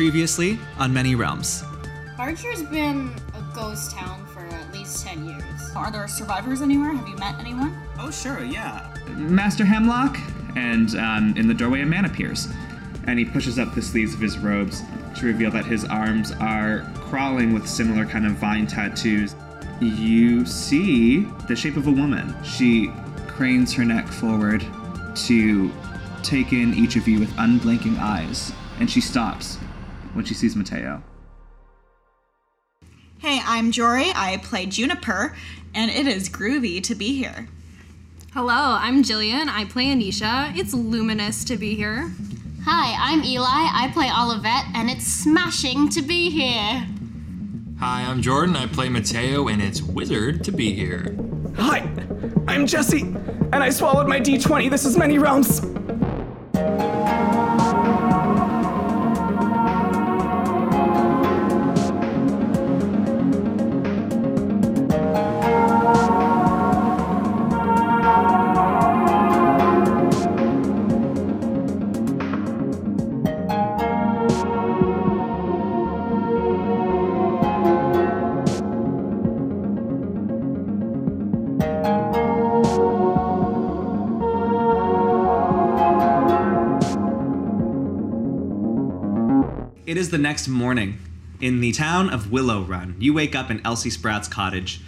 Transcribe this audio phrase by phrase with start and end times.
[0.00, 1.62] Previously on Many Realms.
[2.18, 5.76] Archer's been a ghost town for at least 10 years.
[5.76, 6.94] Are there survivors anywhere?
[6.94, 7.78] Have you met anyone?
[7.98, 8.96] Oh, sure, yeah.
[9.08, 10.16] Master Hemlock,
[10.56, 12.48] and um, in the doorway a man appears.
[13.06, 14.80] And he pushes up the sleeves of his robes
[15.18, 19.36] to reveal that his arms are crawling with similar kind of vine tattoos.
[19.82, 22.34] You see the shape of a woman.
[22.42, 22.90] She
[23.26, 24.64] cranes her neck forward
[25.26, 25.70] to
[26.22, 29.58] take in each of you with unblinking eyes, and she stops
[30.14, 31.02] when she sees Mateo.
[33.18, 34.10] Hey, I'm Jory.
[34.14, 35.36] I play Juniper,
[35.74, 37.48] and it is groovy to be here.
[38.32, 39.48] Hello, I'm Jillian.
[39.48, 40.56] I play Anisha.
[40.56, 42.10] It's luminous to be here.
[42.64, 43.44] Hi, I'm Eli.
[43.44, 46.86] I play Olivette, and it's smashing to be here.
[47.78, 48.56] Hi, I'm Jordan.
[48.56, 51.16] I play Mateo, and it's wizard to be here.
[51.56, 51.90] Hi,
[52.46, 54.70] I'm Jesse, and I swallowed my d20.
[54.70, 55.60] This is Many Realms.
[90.10, 90.98] Is the next morning
[91.40, 92.96] in the town of Willow Run.
[92.98, 94.80] You wake up in Elsie Sprout's cottage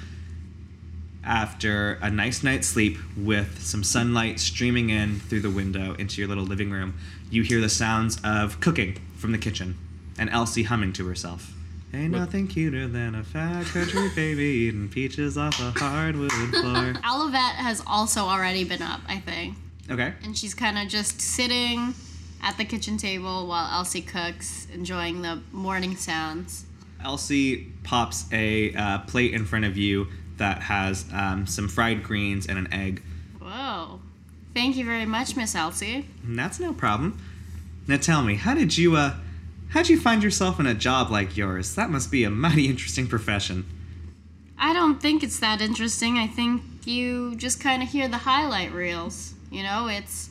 [1.23, 6.27] after a nice night's sleep with some sunlight streaming in through the window into your
[6.27, 6.95] little living room.
[7.31, 9.79] You hear the sounds of cooking from the kitchen
[10.19, 11.55] and Elsie humming to herself.
[11.95, 16.95] Ain't nothing cuter than a fat country baby eating peaches off a hardwood floor.
[17.05, 19.55] Olivette has also already been up, I think.
[19.89, 20.15] Okay.
[20.25, 21.95] And she's kind of just sitting
[22.43, 26.67] at the kitchen table while Elsie cooks, enjoying the morning sounds.
[27.05, 32.47] Elsie pops a uh, plate in front of you that has um, some fried greens
[32.47, 33.03] and an egg.
[33.41, 34.01] Whoa.
[34.55, 36.07] Thank you very much, Miss Elsie.
[36.25, 37.19] That's no problem.
[37.87, 39.15] Now tell me, how did you uh
[39.71, 41.75] how'd you find yourself in a job like yours?
[41.75, 43.67] That must be a mighty interesting profession.
[44.59, 46.19] I don't think it's that interesting.
[46.19, 49.35] I think you just kind of hear the highlight reels.
[49.51, 50.31] You know, it's.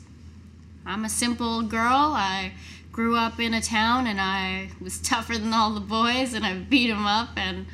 [0.84, 2.12] I'm a simple girl.
[2.14, 2.52] I
[2.90, 6.54] grew up in a town and I was tougher than all the boys and I
[6.54, 7.30] beat them up.
[7.36, 7.66] And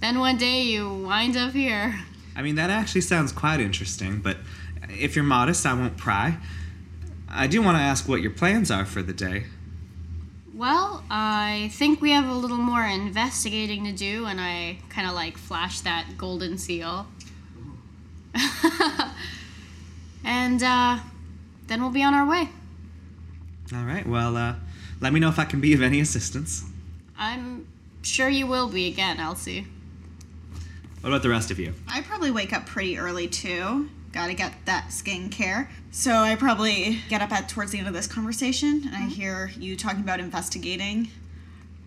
[0.00, 1.98] then one day you wind up here.
[2.34, 4.36] I mean that actually sounds quite interesting, but
[4.90, 6.38] if you're modest, I won't pry.
[7.28, 9.44] I do want to ask what your plans are for the day.
[10.54, 15.14] Well, I think we have a little more investigating to do, and I kind of
[15.14, 17.06] like flash that golden seal.
[20.24, 20.98] and uh,
[21.66, 22.48] then we'll be on our way.
[23.74, 24.06] All right.
[24.06, 24.54] Well, uh,
[25.00, 26.64] let me know if I can be of any assistance.
[27.18, 27.66] I'm
[28.02, 29.66] sure you will be again, Elsie.
[31.00, 31.74] What about the rest of you?
[31.88, 33.88] I probably wake up pretty early too.
[34.12, 35.68] Gotta get that skincare.
[35.90, 39.50] So I probably get up at towards the end of this conversation and I hear
[39.58, 41.08] you talking about investigating.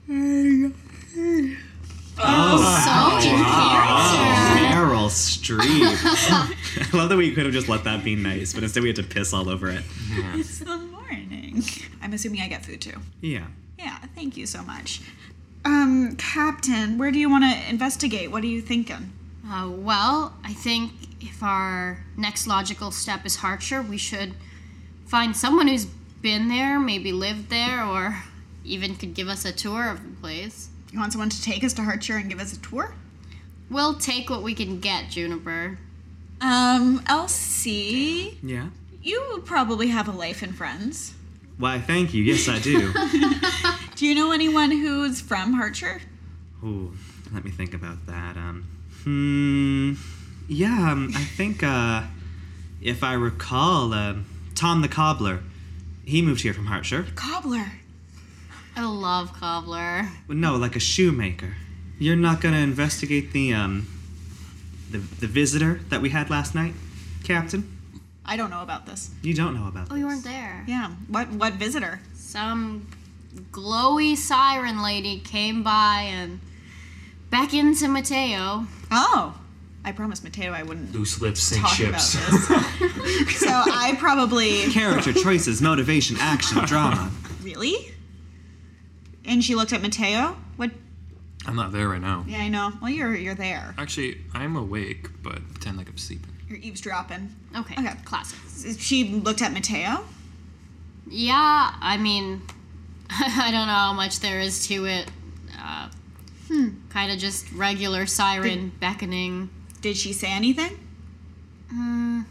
[0.09, 0.72] Oh,
[2.85, 4.66] so in character.
[4.75, 5.63] Meryl Streep.
[6.94, 8.95] I love that we could have just let that be nice, but instead we had
[8.97, 9.84] to piss all over it.
[10.35, 10.88] It's the morning.
[12.01, 12.99] I'm assuming I get food too.
[13.21, 13.45] Yeah.
[13.77, 15.01] Yeah, thank you so much.
[15.65, 18.31] Um, Captain, where do you want to investigate?
[18.31, 19.13] What are you thinking?
[19.47, 24.33] Uh, well, I think if our next logical step is Harcher, we should
[25.05, 25.85] find someone who's
[26.21, 28.21] been there, maybe lived there, or
[28.65, 30.69] even could give us a tour of the place.
[30.91, 32.93] You want someone to take us to Harcher and give us a tour?
[33.69, 35.77] We'll take what we can get, Juniper.
[36.41, 38.67] Um, Elsie, Yeah.
[39.01, 41.13] you probably have a life and friends.
[41.59, 42.23] Why, thank you.
[42.23, 42.93] Yes, I do.
[43.95, 45.99] Do you know anyone who's from Harcher?
[46.63, 46.93] Ooh,
[47.33, 48.37] let me think about that.
[48.37, 48.65] Um,
[49.03, 49.93] hmm.
[50.47, 52.03] Yeah, um, I think, uh,
[52.81, 54.25] if I recall, um,
[54.55, 55.43] Tom the Cobbler,
[56.05, 57.05] he moved here from Hartshire.
[57.15, 57.73] Cobbler.
[58.77, 60.07] I love Cobbler.
[60.29, 61.55] No, like a shoemaker.
[62.00, 63.85] You're not gonna investigate the, um,
[64.89, 66.73] the, the visitor that we had last night,
[67.25, 67.78] Captain?
[68.29, 69.09] I don't know about this.
[69.23, 69.93] You don't know about this.
[69.93, 70.63] Oh, you weren't there.
[70.67, 70.91] Yeah.
[71.07, 71.99] What what visitor?
[72.13, 72.87] Some
[73.51, 76.39] glowy siren lady came by and
[77.31, 78.67] back into Mateo.
[78.91, 79.35] Oh.
[79.83, 82.03] I promised Mateo I wouldn't Loose lips sink talk ships.
[83.39, 87.09] so I probably Character choices, motivation, action, drama.
[87.41, 87.95] really.
[89.25, 90.35] And she looked at Mateo.
[90.57, 90.69] What?
[91.47, 92.25] I'm not there right now.
[92.27, 92.73] Yeah, I know.
[92.79, 93.73] Well, you're you're there.
[93.79, 96.29] Actually, I'm awake, but pretend like I'm sleeping.
[96.50, 97.34] You're eavesdropping.
[97.56, 97.94] Okay, Okay.
[98.06, 98.40] classic.
[98.80, 100.04] She looked at Mateo.
[101.07, 102.42] Yeah, I mean,
[103.10, 105.10] I don't know how much there is to it.
[105.57, 105.90] Uh,
[106.90, 109.51] Kind of just regular siren beckoning.
[109.81, 110.80] Did she say anything?
[111.69, 112.22] Hmm.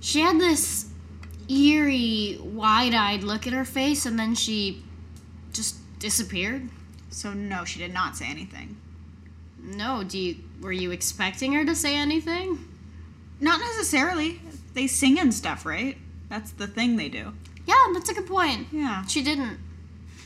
[0.00, 0.90] She had this
[1.48, 4.82] eerie, wide eyed look at her face, and then she
[5.54, 6.68] just disappeared.
[7.08, 8.76] So no, she did not say anything.
[9.62, 12.58] No, do you were you expecting her to say anything?
[13.40, 14.40] Not necessarily.
[14.74, 15.96] They sing and stuff, right?
[16.28, 17.32] That's the thing they do.
[17.66, 18.68] Yeah, that's a good point.
[18.72, 19.04] Yeah.
[19.06, 19.58] She didn't.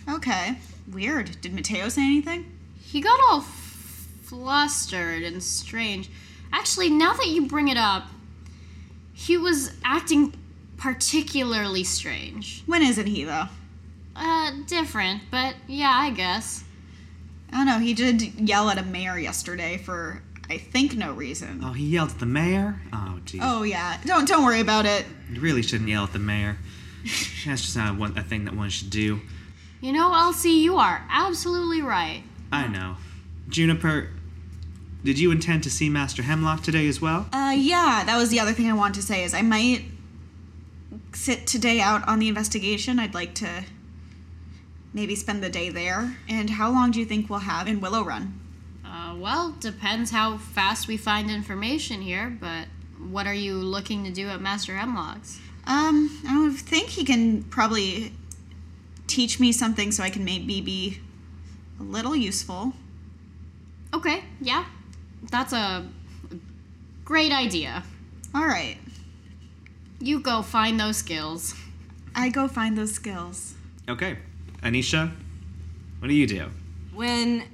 [0.08, 0.58] Okay.
[0.90, 1.40] Weird.
[1.40, 2.50] Did Mateo say anything?
[2.80, 6.10] He got all flustered and strange.
[6.52, 8.08] Actually, now that you bring it up,
[9.12, 10.34] he was acting
[10.76, 12.62] particularly strange.
[12.66, 13.44] When isn't he though?
[14.16, 16.64] Uh, different, but yeah, I guess.
[17.50, 17.78] I don't know.
[17.78, 20.22] He did yell at a mayor yesterday for
[20.52, 21.62] I think no reason.
[21.64, 22.78] Oh, he yelled at the mayor?
[22.92, 23.40] Oh, geez.
[23.42, 23.96] Oh yeah.
[24.04, 25.06] Don't don't worry about it.
[25.32, 26.58] You really shouldn't yell at the mayor.
[27.46, 29.22] That's just not one, a thing that one should do.
[29.80, 32.22] You know, Elsie, you are absolutely right.
[32.52, 32.98] I know.
[33.48, 34.10] Juniper,
[35.02, 37.30] did you intend to see Master Hemlock today as well?
[37.32, 39.86] Uh yeah, that was the other thing I wanted to say is I might
[41.14, 42.98] sit today out on the investigation.
[42.98, 43.64] I'd like to
[44.92, 46.18] maybe spend the day there.
[46.28, 48.38] And how long do you think we'll have in Willow Run?
[48.92, 52.66] Uh, well, depends how fast we find information here, but
[53.08, 55.40] what are you looking to do at Master Hemlock's?
[55.66, 58.12] Um, I would think he can probably
[59.06, 61.00] teach me something so I can maybe be
[61.80, 62.74] a little useful.
[63.94, 64.66] Okay, yeah.
[65.30, 65.86] That's a
[67.04, 67.84] great idea.
[68.34, 68.76] All right.
[70.00, 71.54] You go find those skills.
[72.14, 73.54] I go find those skills.
[73.88, 74.18] Okay.
[74.62, 75.10] Anisha,
[75.98, 76.50] what do you do?
[76.92, 77.44] When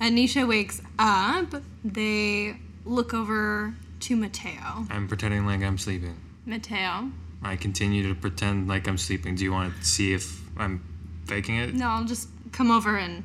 [0.00, 2.56] Anisha wakes up, they
[2.86, 4.86] look over to Mateo.
[4.90, 6.16] I'm pretending like I'm sleeping.
[6.46, 7.10] Mateo.
[7.42, 9.34] I continue to pretend like I'm sleeping.
[9.34, 10.82] Do you want to see if I'm
[11.26, 11.74] faking it?
[11.74, 13.24] No, I'll just come over and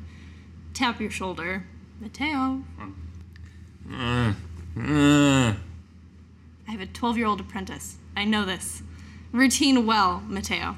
[0.74, 1.64] tap your shoulder.
[1.98, 2.62] Mateo.
[3.90, 4.34] Uh,
[4.78, 5.54] uh.
[6.68, 7.96] I have a 12 year old apprentice.
[8.14, 8.82] I know this.
[9.32, 10.76] Routine well, Mateo.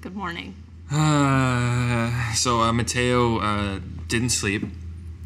[0.00, 0.54] Good morning.
[0.92, 4.62] Uh, so uh, Mateo uh, didn't sleep.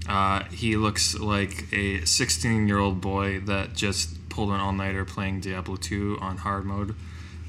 [0.09, 5.05] Uh, he looks like a 16 year old boy that just pulled an all nighter
[5.05, 6.95] playing Diablo 2 on hard mode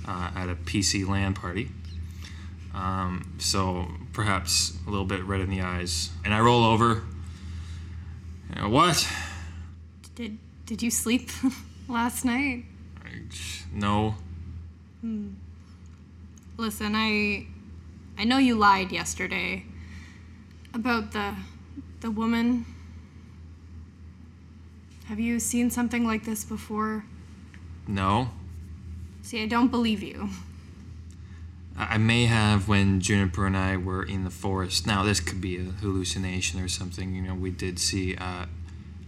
[0.07, 1.69] uh, at a PC LAN party.
[2.73, 6.09] Um, so perhaps a little bit red in the eyes.
[6.25, 7.03] And I roll over.
[8.49, 9.07] You know, what?
[10.15, 11.29] Did did you sleep
[11.87, 12.65] last night?
[13.73, 14.15] No.
[16.57, 17.47] Listen, I
[18.17, 19.65] I know you lied yesterday
[20.73, 21.35] about the
[22.03, 22.65] the woman.
[25.05, 27.05] Have you seen something like this before?
[27.87, 28.29] No.
[29.21, 30.29] See, I don't believe you.
[31.77, 34.85] I may have when Juniper and I were in the forest.
[34.85, 37.15] Now, this could be a hallucination or something.
[37.15, 38.45] You know, we did see uh,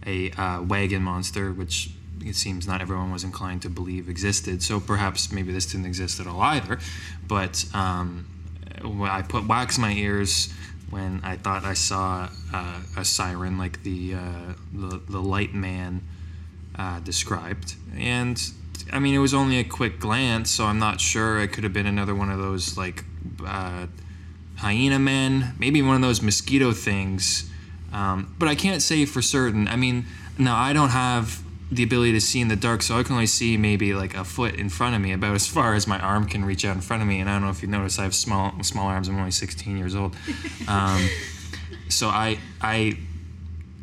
[0.06, 1.90] a uh, wagon monster, which
[2.24, 4.62] it seems not everyone was inclined to believe existed.
[4.62, 6.78] So perhaps maybe this didn't exist at all either.
[7.28, 8.26] But um,
[9.02, 10.52] I put wax in my ears
[10.90, 16.02] when I thought I saw uh, a siren like the, uh, the, the light man
[16.78, 17.74] uh, described.
[17.98, 18.40] And
[18.92, 21.40] I mean, it was only a quick glance, so I'm not sure.
[21.40, 23.04] It could have been another one of those like
[23.44, 23.86] uh,
[24.56, 27.50] hyena men, maybe one of those mosquito things.
[27.92, 29.68] Um, but I can't say for certain.
[29.68, 30.06] I mean,
[30.38, 33.26] now I don't have the ability to see in the dark, so I can only
[33.26, 36.26] see maybe like a foot in front of me, about as far as my arm
[36.26, 37.20] can reach out in front of me.
[37.20, 39.08] And I don't know if you notice, I have small small arms.
[39.08, 40.16] I'm only 16 years old,
[40.68, 41.08] um,
[41.88, 42.98] so I I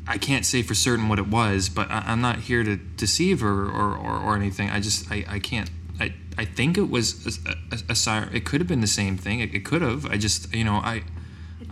[0.08, 3.44] I can't say for certain what it was, but I, I'm not here to deceive
[3.44, 4.70] or, or, or, or anything.
[4.70, 5.70] I just I, I can't.
[6.00, 8.30] I, I think it was a, a, a siren.
[8.34, 9.40] It could have been the same thing.
[9.40, 10.06] It, it could have.
[10.06, 11.04] I just you know I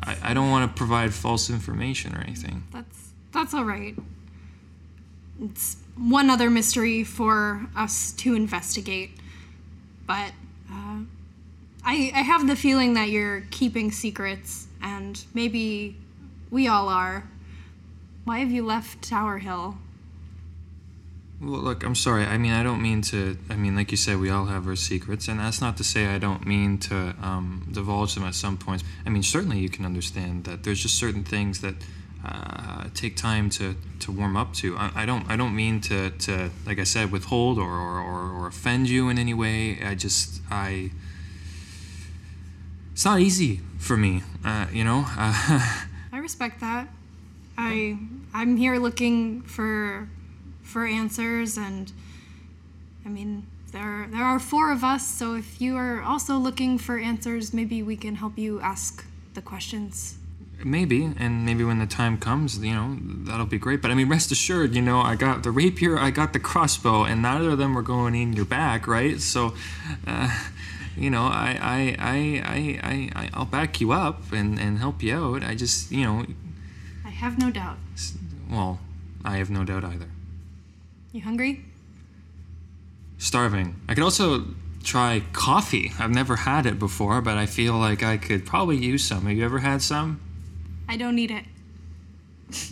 [0.04, 2.64] I, I don't want to provide false information or anything.
[2.72, 3.96] That's that's all right.
[5.42, 9.12] It's one other mystery for us to investigate,
[10.08, 10.32] but
[10.72, 11.00] uh,
[11.84, 15.98] I I have the feeling that you're keeping secrets, and maybe
[16.50, 17.30] we all are.
[18.24, 19.78] Why have you left Tower Hill?
[21.42, 22.24] Well, look, I'm sorry.
[22.24, 23.36] I mean, I don't mean to.
[23.50, 26.06] I mean, like you said, we all have our secrets, and that's not to say
[26.06, 28.84] I don't mean to um, divulge them at some points.
[29.06, 31.74] I mean, certainly you can understand that there's just certain things that
[32.26, 34.78] uh, take time to, to warm up to.
[34.78, 38.32] I, I don't I don't mean to, to like I said withhold or, or, or,
[38.32, 39.80] or offend you in any way.
[39.84, 40.92] I just I.
[42.94, 45.06] It's not easy for me, uh, you know.
[45.08, 46.88] I respect that.
[47.58, 47.98] I
[48.34, 50.08] I'm here looking for
[50.64, 51.92] for answers and
[53.06, 56.98] I mean there there are four of us so if you are also looking for
[56.98, 60.18] answers maybe we can help you ask the questions.
[60.66, 63.82] Maybe, and maybe when the time comes, you know, that'll be great.
[63.82, 67.04] But I mean, rest assured, you know, I got the rapier, I got the crossbow,
[67.04, 69.20] and neither of them were going in your back, right?
[69.20, 69.54] So,
[70.08, 70.30] uh,
[70.98, 75.02] you know, I, I, I, I, I, I- I'll back you up and, and help
[75.02, 75.44] you out.
[75.44, 76.26] I just, you know,
[77.06, 77.78] I have no doubt.
[78.50, 78.80] well,
[79.24, 80.08] I have no doubt either.
[81.12, 81.66] You hungry?
[83.18, 83.76] Starving.
[83.88, 84.46] I could also
[84.84, 85.92] try coffee.
[86.00, 89.26] I've never had it before, but I feel like I could probably use some.
[89.26, 90.20] Have you ever had some?
[90.92, 91.46] I don't need it.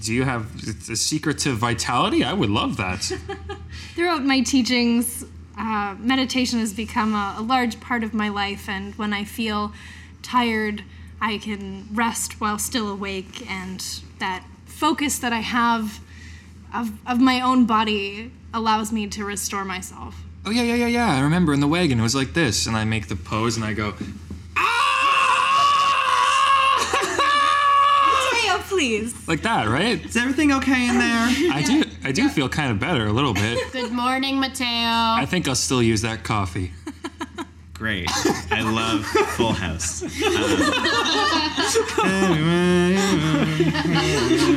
[0.02, 0.54] Do you have
[0.90, 2.22] a secret to vitality?
[2.22, 3.00] I would love that.
[3.96, 5.24] Throughout my teachings,
[5.58, 9.72] uh, meditation has become a, a large part of my life, and when I feel
[10.22, 10.84] tired,
[11.22, 13.80] I can rest while still awake, and
[14.20, 16.02] that focus that I have
[16.76, 20.22] of, of my own body allows me to restore myself.
[20.46, 21.16] Oh yeah, yeah, yeah, yeah.
[21.16, 23.64] I remember in the wagon it was like this, and I make the pose and
[23.64, 23.94] I go,
[28.50, 29.28] Mateo, please.
[29.28, 30.04] like that, right?
[30.06, 31.28] Is everything okay in there?
[31.52, 33.58] I do, I do feel kind of better a little bit.
[33.72, 34.66] Good morning, Mateo.
[34.68, 36.72] I think I'll still use that coffee.
[37.74, 38.10] Great.
[38.52, 40.04] I love Full House.
[40.04, 40.10] Um,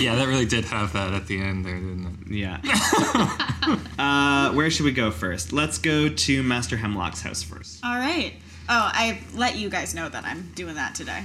[0.00, 2.32] Yeah, that really did have that at the end there, didn't it?
[2.34, 2.58] yeah.
[3.98, 5.52] uh, where should we go first?
[5.52, 7.82] Let's go to Master Hemlock's house first.
[7.84, 8.34] All right.
[8.68, 11.22] Oh, I let you guys know that I'm doing that today.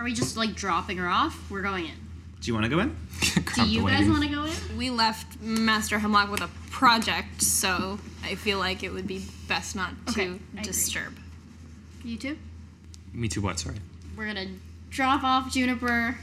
[0.00, 1.38] Are we just like dropping her off?
[1.50, 1.92] We're going in.
[2.40, 2.96] Do you want to go in?
[3.54, 4.78] Do you guys want to go in?
[4.78, 9.76] We left Master Hemlock with a project, so I feel like it would be best
[9.76, 10.62] not Okay, to I agree.
[10.62, 11.18] disturb.
[12.02, 12.38] You too?
[13.12, 13.42] Me too.
[13.42, 13.58] What?
[13.58, 13.76] Sorry.
[14.16, 14.46] We're gonna
[14.88, 16.16] drop off Juniper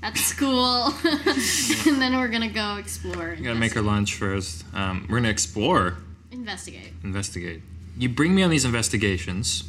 [0.00, 3.34] at school, and then we're gonna go explore.
[3.36, 4.64] We gotta make her lunch first.
[4.72, 5.96] Um, we're gonna explore,
[6.30, 6.92] Investigate.
[7.02, 7.62] investigate.
[7.98, 9.64] You bring me on these investigations,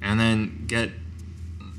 [0.00, 0.92] and then get.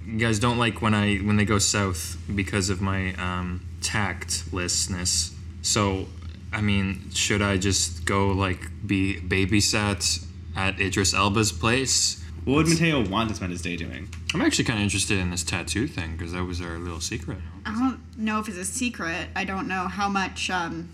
[0.05, 5.33] You guys don't like when I when they go south because of my um, tactlessness.
[5.61, 6.07] So,
[6.51, 12.23] I mean, should I just go like be babysat at Idris Elba's place?
[12.43, 14.09] What would Mateo want to spend his day doing?
[14.33, 17.37] I'm actually kind of interested in this tattoo thing because that was our little secret.
[17.65, 19.27] I don't know if it's a secret.
[19.35, 20.49] I don't know how much.
[20.49, 20.89] Um.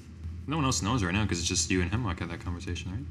[0.45, 2.91] No one else knows right now because it's just you and Hemlock had that conversation,
[2.91, 3.05] right?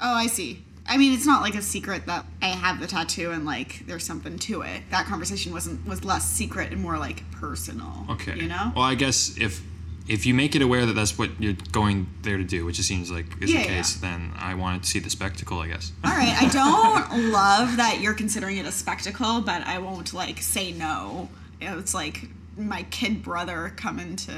[0.00, 0.62] Oh, I see.
[0.86, 4.04] I mean, it's not like a secret that I have the tattoo and like there's
[4.04, 4.82] something to it.
[4.90, 8.06] That conversation wasn't was less secret and more like personal.
[8.10, 8.36] Okay.
[8.36, 8.72] You know.
[8.76, 9.62] Well, I guess if
[10.06, 12.82] if you make it aware that that's what you're going there to do, which it
[12.82, 13.76] seems like is Yeah, the yeah.
[13.76, 15.58] case, then I wanted to see the spectacle.
[15.60, 15.90] I guess.
[16.04, 16.34] All right.
[16.42, 16.48] I
[17.08, 21.30] don't love that you're considering it a spectacle, but I won't like say no.
[21.62, 24.32] It's like my kid brother coming to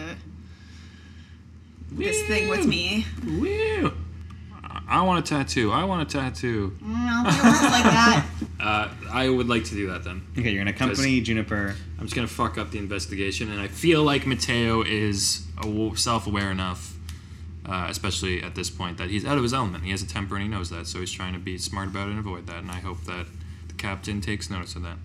[1.90, 3.04] this thing with me.
[3.24, 3.92] Woo!
[4.88, 5.73] I want a tattoo.
[5.73, 6.76] I want a tattoo.
[6.81, 8.26] No, it works like that.
[8.59, 10.26] Uh, I would like to do that then.
[10.37, 11.76] Okay, you're gonna accompany Juniper.
[11.99, 15.47] I'm just gonna fuck up the investigation, and I feel like Mateo is
[15.95, 16.97] self-aware enough,
[17.66, 19.85] uh, especially at this point, that he's out of his element.
[19.85, 22.09] He has a temper, and he knows that, so he's trying to be smart about
[22.09, 22.57] it and avoid that.
[22.61, 23.26] And I hope that
[23.69, 24.97] the captain takes notice of that.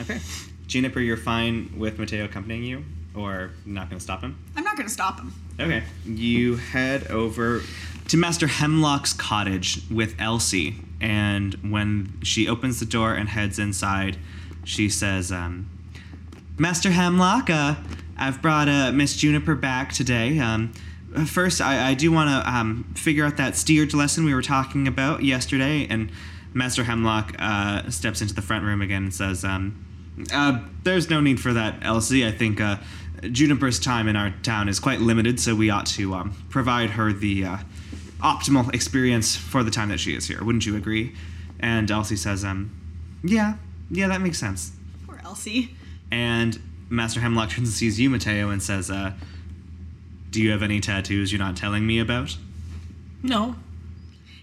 [0.00, 0.20] Okay.
[0.68, 4.38] Juniper, you're fine with Mateo accompanying you, or not gonna stop him?
[4.56, 5.34] I'm not gonna stop him.
[5.58, 5.82] Okay.
[6.06, 7.62] You head over
[8.10, 14.18] to Master Hemlock's cottage with Elsie, and when she opens the door and heads inside,
[14.64, 15.70] she says, um,
[16.58, 17.76] Master Hemlock, uh,
[18.18, 20.40] I've brought uh, Miss Juniper back today.
[20.40, 20.72] Um,
[21.24, 24.88] first, I, I do want to um, figure out that steerage lesson we were talking
[24.88, 26.10] about yesterday, and
[26.52, 29.86] Master Hemlock uh, steps into the front room again and says, um,
[30.34, 32.26] uh, there's no need for that, Elsie.
[32.26, 32.78] I think uh,
[33.30, 37.12] Juniper's time in our town is quite limited, so we ought to um, provide her
[37.12, 37.58] the uh,
[38.22, 40.42] optimal experience for the time that she is here.
[40.42, 41.14] Wouldn't you agree?
[41.58, 42.70] And Elsie says, um,
[43.22, 43.54] yeah,
[43.90, 44.72] yeah, that makes sense.
[45.06, 45.74] Poor Elsie.
[46.10, 46.58] And
[46.88, 49.12] Master Hemlock turns and sees you, Mateo, and says, uh,
[50.30, 52.36] do you have any tattoos you're not telling me about?
[53.22, 53.56] No.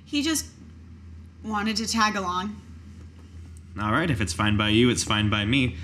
[0.06, 0.48] He just
[1.44, 2.62] wanted to tag along.
[3.82, 5.76] All right, if it's fine by you, it's fine by me.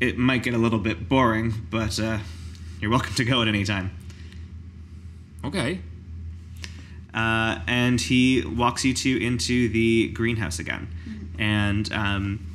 [0.00, 2.18] It might get a little bit boring, but uh,
[2.80, 3.90] you're welcome to go at any time.
[5.44, 5.80] Okay.
[7.14, 10.88] Uh, and he walks you two into the greenhouse again,
[11.38, 12.46] and um,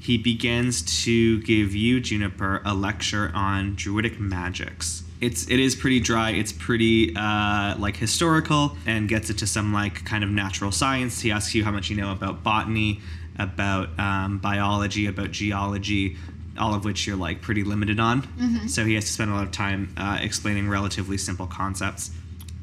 [0.00, 5.04] he begins to give you Juniper a lecture on druidic magics.
[5.20, 6.30] It's it is pretty dry.
[6.30, 11.20] It's pretty uh, like historical, and gets into some like kind of natural science.
[11.20, 13.00] He asks you how much you know about botany,
[13.38, 16.16] about um, biology, about geology.
[16.58, 18.68] All of which you're like pretty limited on.
[18.68, 22.10] So he has to spend a lot of time uh, explaining relatively simple concepts.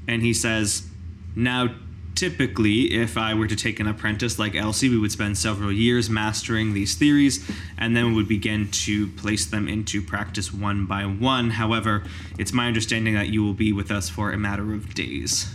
[0.08, 0.88] And he says,
[1.36, 1.76] now
[2.20, 6.10] typically, if I were to take an apprentice like Elsie, we would spend several years
[6.10, 11.04] mastering these theories, and then we would begin to place them into practice one by
[11.06, 11.52] one.
[11.52, 12.04] However,
[12.38, 15.48] it's my understanding that you will be with us for a matter of days.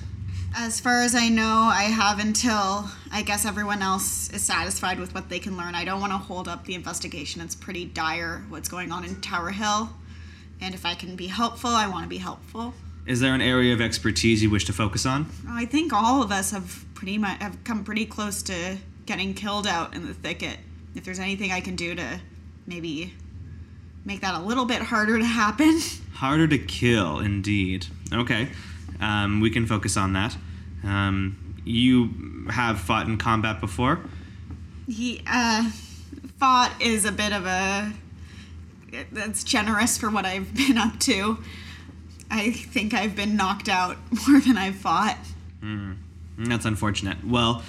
[0.57, 5.15] As far as I know, I have until I guess everyone else is satisfied with
[5.15, 5.75] what they can learn.
[5.75, 7.43] I don't want to hold up the investigation.
[7.43, 9.91] It's pretty dire what's going on in Tower Hill.
[10.63, 12.73] And if I can be helpful, I want to be helpful.
[13.07, 15.31] Is there an area of expertise you wish to focus on?
[15.49, 19.67] I think all of us have pretty much have come pretty close to getting killed
[19.67, 20.59] out in the thicket.
[20.95, 22.21] If there's anything I can do to
[22.67, 23.13] maybe
[24.05, 25.81] make that a little bit harder to happen.
[26.15, 27.87] Harder to kill, indeed.
[28.13, 28.49] Okay,
[29.01, 30.37] um, we can focus on that.
[30.85, 34.01] Um, you have fought in combat before.
[34.87, 35.71] He uh
[36.39, 37.93] fought is a bit of a
[39.11, 41.39] that's generous for what I've been up to.
[42.31, 43.97] I think I've been knocked out
[44.29, 45.19] more than I've fought.
[46.39, 47.25] That's unfortunate.
[47.25, 47.63] Well,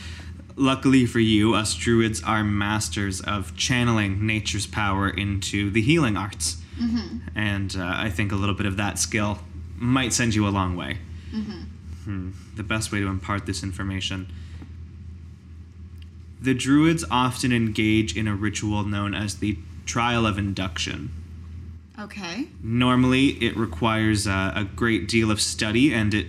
[0.55, 6.57] luckily for you, us druids are masters of channeling nature's power into the healing arts.
[7.35, 9.39] And uh, I think a little bit of that skill
[9.77, 10.97] might send you a long way.
[12.05, 12.31] Hmm.
[12.55, 14.31] The best way to impart this information.
[16.41, 21.12] The druids often engage in a ritual known as the trial of induction.
[21.99, 22.47] Okay.
[22.61, 26.27] Normally, it requires uh, a great deal of study and it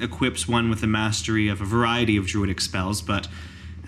[0.00, 3.02] equips one with the mastery of a variety of druidic spells.
[3.02, 3.26] But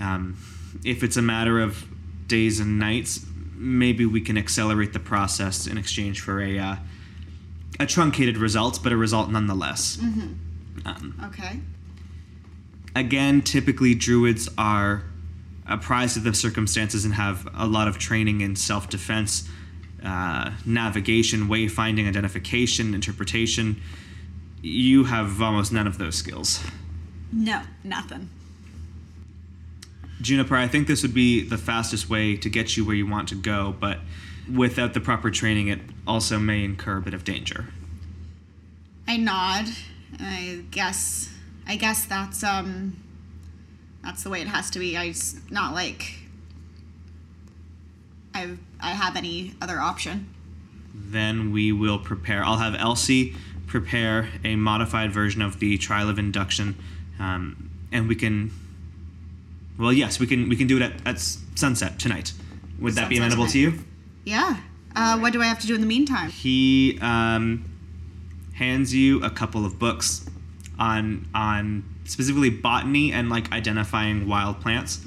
[0.00, 0.36] um,
[0.84, 1.84] if it's a matter of
[2.26, 6.76] days and nights, maybe we can accelerate the process in exchange for a uh,
[7.78, 9.98] a truncated result, but a result nonetheless.
[10.84, 11.60] Um, Okay.
[12.96, 15.04] again, typically druids are
[15.66, 19.48] apprised of the circumstances and have a lot of training in self defense,
[20.04, 23.80] uh, navigation, wayfinding, identification, interpretation.
[24.62, 26.62] You have almost none of those skills.
[27.32, 28.28] No, nothing.
[30.20, 33.28] Juniper, I think this would be the fastest way to get you where you want
[33.30, 34.00] to go, but
[34.54, 37.68] without the proper training, it also may incur a bit of danger.
[39.08, 39.66] I nod.
[40.18, 41.28] I guess
[41.66, 42.96] I guess that's um
[44.02, 44.96] that's the way it has to be.
[44.96, 45.14] I
[45.50, 46.19] not like
[48.40, 50.28] I I have any other option.
[50.94, 52.44] then we will prepare.
[52.44, 53.34] I'll have Elsie
[53.66, 56.74] prepare a modified version of the trial of induction,
[57.18, 58.50] um, and we can.
[59.78, 60.48] Well, yes, we can.
[60.48, 61.18] We can do it at, at
[61.54, 62.32] sunset tonight.
[62.80, 63.78] Would that be Sunset amenable to you?
[64.24, 64.56] Yeah.
[64.96, 66.30] Uh, what do I have to do in the meantime?
[66.30, 67.64] He um,
[68.54, 70.26] hands you a couple of books
[70.78, 75.00] on on specifically botany and like identifying wild plants,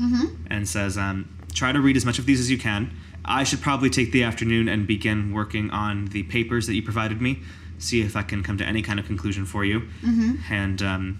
[0.49, 2.91] and says, um, "Try to read as much of these as you can."
[3.25, 7.21] I should probably take the afternoon and begin working on the papers that you provided
[7.21, 7.39] me.
[7.79, 9.87] See if I can come to any kind of conclusion for you.
[10.49, 11.19] And um,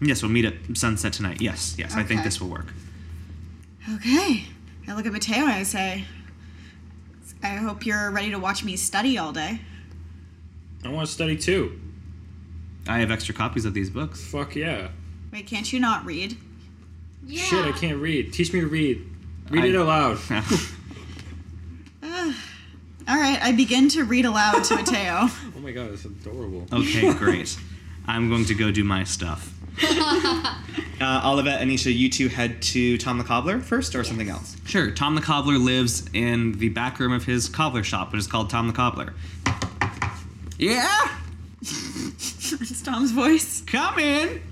[0.00, 1.40] yes, we'll meet at sunset tonight.
[1.40, 2.72] Yes, yes, I think this will work.
[3.96, 4.44] Okay.
[4.86, 6.04] I look at Mateo and I say,
[7.42, 9.60] I hope you're ready to watch me study all day.
[10.84, 11.78] I want to study too.
[12.86, 14.22] I have extra copies of these books.
[14.24, 14.88] Fuck yeah.
[15.32, 16.36] Wait, can't you not read?
[17.26, 17.42] Yeah.
[17.42, 18.32] Shit, I can't read.
[18.32, 19.06] Teach me to read.
[19.50, 20.18] Read I- it aloud.
[23.06, 25.28] All right, I begin to read aloud to Mateo.
[25.56, 26.66] Oh my god, it's adorable.
[26.72, 27.56] Okay, great.
[28.06, 29.50] I'm going to go do my stuff.
[29.82, 30.56] uh,
[31.00, 34.56] Olivette, Anisha, you two head to Tom the Cobbler first or something else?
[34.66, 34.90] Sure.
[34.90, 38.50] Tom the Cobbler lives in the back room of his cobbler shop, which is called
[38.50, 39.14] Tom the Cobbler.
[40.58, 41.08] Yeah?
[42.60, 43.62] It's Tom's voice.
[43.62, 44.42] Come in.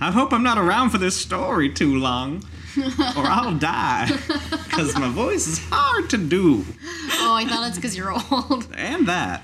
[0.00, 2.42] I hope I'm not around for this story too long,
[3.16, 4.08] or I'll die.
[4.68, 6.64] Because my voice is hard to do.
[7.14, 8.68] Oh, I thought it's because you're old.
[8.76, 9.42] And that.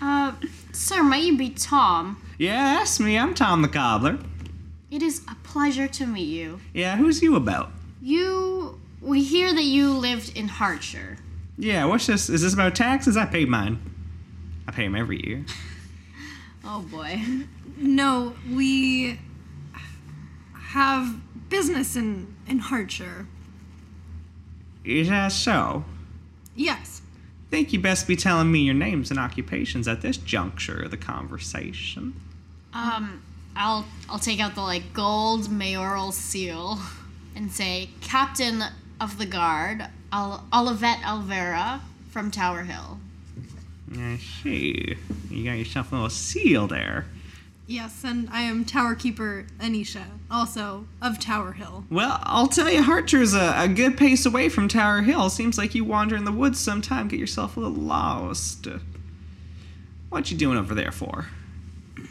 [0.00, 0.32] Uh,
[0.72, 2.20] sir, might you be Tom?
[2.36, 3.16] Yeah, that's me.
[3.16, 4.18] I'm Tom the Cobbler.
[4.90, 6.58] It is a pleasure to meet you.
[6.74, 7.70] Yeah, who's you about?
[8.00, 8.80] You.
[9.00, 11.18] We hear that you lived in Hartshire.
[11.56, 12.28] Yeah, what's this?
[12.28, 13.16] Is this about taxes?
[13.16, 13.78] I pay mine.
[14.66, 15.44] I pay them every year.
[16.64, 17.20] Oh boy.
[17.76, 19.18] No, we
[20.54, 21.12] have
[21.52, 23.26] business in in Hartshire.
[24.84, 25.84] Is that so?
[26.56, 27.02] Yes.
[27.50, 30.96] Think you best be telling me your names and occupations at this juncture of the
[30.96, 32.14] conversation.
[32.72, 33.22] Um,
[33.54, 36.78] I'll I'll take out the like gold mayoral seal
[37.36, 38.64] and say Captain
[38.98, 42.98] of the Guard, Ol- Olivette Alvera from Tower Hill.
[43.94, 44.96] I see.
[45.28, 47.04] You got yourself a little seal there.
[47.72, 51.84] Yes, and I am Tower Keeper Anisha, also of Tower Hill.
[51.88, 55.30] Well, I'll tell you, Harcher's a, a good pace away from Tower Hill.
[55.30, 58.68] Seems like you wander in the woods sometime, get yourself a little lost.
[60.10, 61.28] What you doing over there for?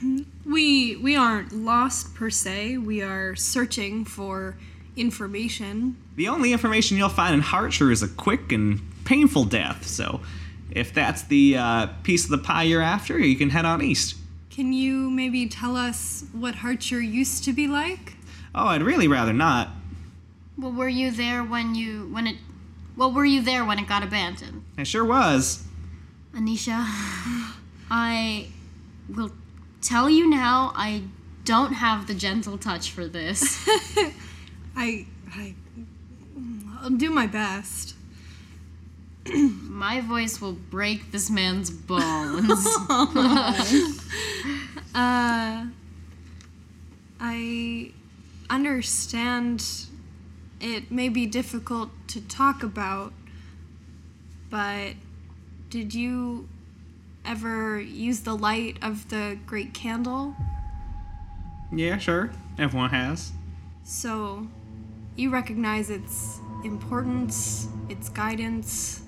[0.44, 2.80] We we aren't lost per se.
[2.80, 4.58] We are searching for
[4.98, 5.96] information.
[6.16, 10.22] The only information you'll find in Hartshire is a quick and painful death, so
[10.72, 14.16] if that's the uh, piece of the pie you're after, you can head on east.
[14.62, 18.14] Can you maybe tell us what Hartshire used to be like?
[18.54, 19.70] Oh, I'd really rather not.
[20.56, 22.36] Well, were you there when you when it?
[22.96, 24.64] Well, were you there when it got abandoned?
[24.78, 25.64] I sure was.
[26.36, 26.86] Anisha,
[27.90, 28.50] I
[29.10, 29.32] will
[29.82, 30.74] tell you now.
[30.76, 31.06] I
[31.44, 33.68] don't have the gentle touch for this.
[34.76, 35.56] I I
[36.80, 37.96] I'll do my best.
[39.34, 42.68] My voice will break this man's bones.
[44.94, 45.68] Uh
[47.24, 47.92] I
[48.50, 49.64] understand
[50.60, 53.14] it may be difficult to talk about,
[54.50, 54.94] but
[55.70, 56.50] did you
[57.24, 60.36] ever use the light of the great candle?
[61.72, 62.32] Yeah, sure.
[62.58, 63.32] Everyone has.
[63.84, 64.48] So,
[65.16, 69.01] you recognize its importance, its guidance,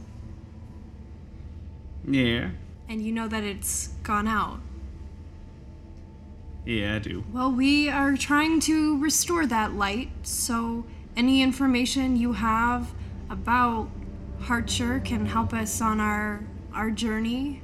[2.06, 2.50] Yeah.
[2.90, 4.60] and you know that it's gone out.
[6.66, 7.24] Yeah, I do.
[7.32, 10.86] Well, we are trying to restore that light, so
[11.18, 12.94] any information you have
[13.30, 13.90] about
[14.42, 17.62] Hartshire can help us on our our journey.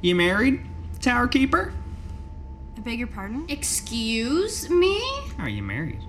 [0.00, 0.60] You married,
[1.00, 1.72] Tower Keeper?
[2.76, 3.46] I beg your pardon?
[3.48, 5.00] Excuse me?
[5.38, 6.00] Are you married?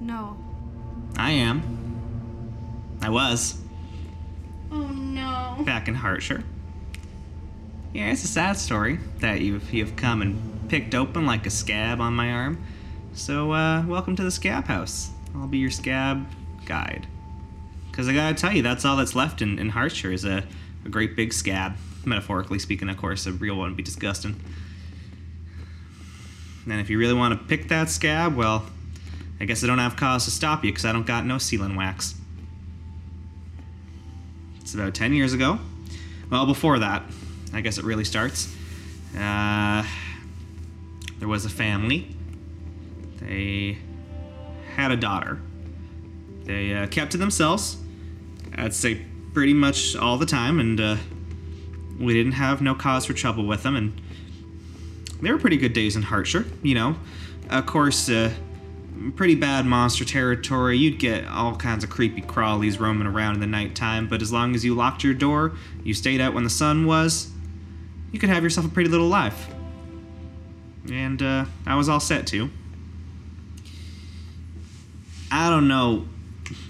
[0.00, 0.36] No.
[1.16, 1.62] I am.
[3.02, 3.58] I was.
[4.70, 5.62] Oh no.
[5.64, 6.44] back in Hartshire.
[7.94, 12.00] Yeah, it's a sad story that you've you've come and picked open like a scab
[12.00, 12.62] on my arm.
[13.14, 15.10] So, uh, welcome to the Scab House.
[15.34, 16.26] I'll be your scab
[16.66, 17.06] guide.
[17.90, 20.44] Because I gotta tell you, that's all that's left in, in Hartshire is a,
[20.84, 21.76] a great big scab.
[22.04, 24.40] Metaphorically speaking, of course, a real one would be disgusting.
[26.70, 28.66] And if you really want to pick that scab, well,
[29.40, 31.74] I guess I don't have cause to stop you because I don't got no sealing
[31.76, 32.14] wax.
[34.68, 35.58] It's about 10 years ago.
[36.28, 37.02] Well, before that,
[37.54, 38.54] I guess it really starts.
[39.16, 39.82] Uh,
[41.18, 42.14] there was a family.
[43.16, 43.78] They
[44.76, 45.40] had a daughter.
[46.44, 47.78] They uh, kept to themselves,
[48.56, 50.96] I'd say pretty much all the time, and uh,
[51.98, 53.74] we didn't have no cause for trouble with them.
[53.74, 53.98] And
[55.22, 56.96] they were pretty good days in Hartshire, you know.
[57.48, 58.34] Of course, uh,
[59.16, 60.76] pretty bad monster territory.
[60.76, 64.54] You'd get all kinds of creepy crawlies roaming around in the nighttime, but as long
[64.54, 65.52] as you locked your door,
[65.84, 67.30] you stayed out when the sun was,
[68.12, 69.48] you could have yourself a pretty little life.
[70.90, 72.50] And uh, I was all set to.
[75.30, 76.06] I don't know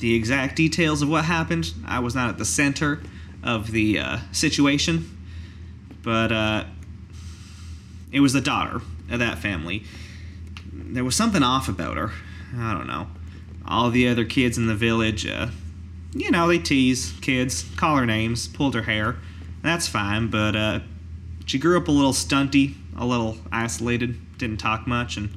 [0.00, 1.72] the exact details of what happened.
[1.86, 3.00] I was not at the center
[3.42, 5.16] of the uh, situation,
[6.02, 6.64] but uh,
[8.10, 9.84] it was the daughter of that family
[10.88, 12.10] there was something off about her.
[12.56, 13.08] I don't know.
[13.66, 15.48] All the other kids in the village, uh,
[16.14, 19.16] you know, they tease kids, call her names, pulled her hair.
[19.62, 20.80] That's fine, but uh,
[21.44, 25.30] she grew up a little stunty, a little isolated, didn't talk much, and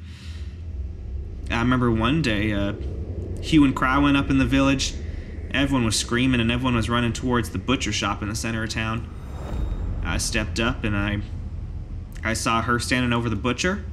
[1.50, 2.72] I remember one day, uh,
[3.42, 4.94] hue and cry went up in the village.
[5.50, 8.70] Everyone was screaming, and everyone was running towards the butcher shop in the center of
[8.70, 9.06] town.
[10.02, 11.20] I stepped up, and I,
[12.24, 13.84] I saw her standing over the butcher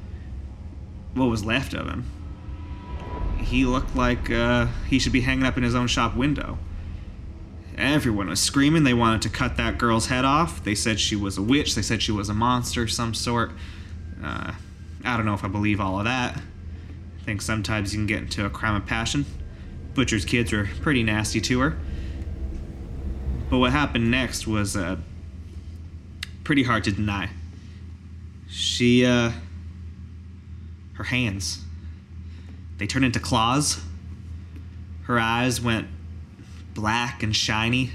[1.14, 2.06] what was left of him.
[3.40, 6.58] He looked like uh, he should be hanging up in his own shop window.
[7.78, 8.84] Everyone was screaming.
[8.84, 10.64] They wanted to cut that girl's head off.
[10.64, 11.76] They said she was a witch.
[11.76, 13.52] They said she was a monster of some sort.
[14.22, 14.54] Uh,
[15.06, 16.36] I don't know if I believe all of that.
[16.38, 19.26] I think sometimes you can get into a crime of passion.
[19.94, 21.78] Butcher's kids were pretty nasty to her.
[23.50, 24.98] But what happened next was uh,
[26.44, 27.30] pretty hard to deny.
[28.50, 29.32] She, uh,
[31.00, 31.60] her hands.
[32.78, 33.80] They turned into claws.
[35.04, 35.88] Her eyes went
[36.74, 37.92] black and shiny.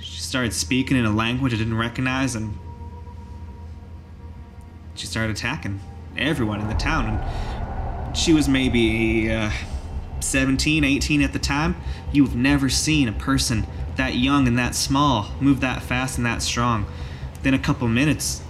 [0.00, 2.58] She started speaking in a language I didn't recognize and
[4.96, 5.80] she started attacking
[6.18, 7.06] everyone in the town.
[7.06, 9.52] And she was maybe uh,
[10.18, 11.76] 17, 18 at the time.
[12.12, 16.42] You've never seen a person that young and that small move that fast and that
[16.42, 16.86] strong.
[17.44, 18.42] Then a couple minutes,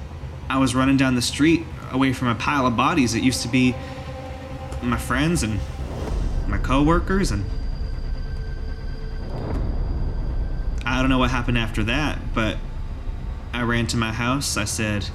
[0.49, 3.49] I was running down the street away from a pile of bodies that used to
[3.49, 3.75] be
[4.83, 5.61] my friends and
[6.47, 7.45] my coworkers and
[10.85, 12.59] I don't know what happened after that, but
[13.53, 14.57] I ran to my house.
[14.57, 15.07] I said,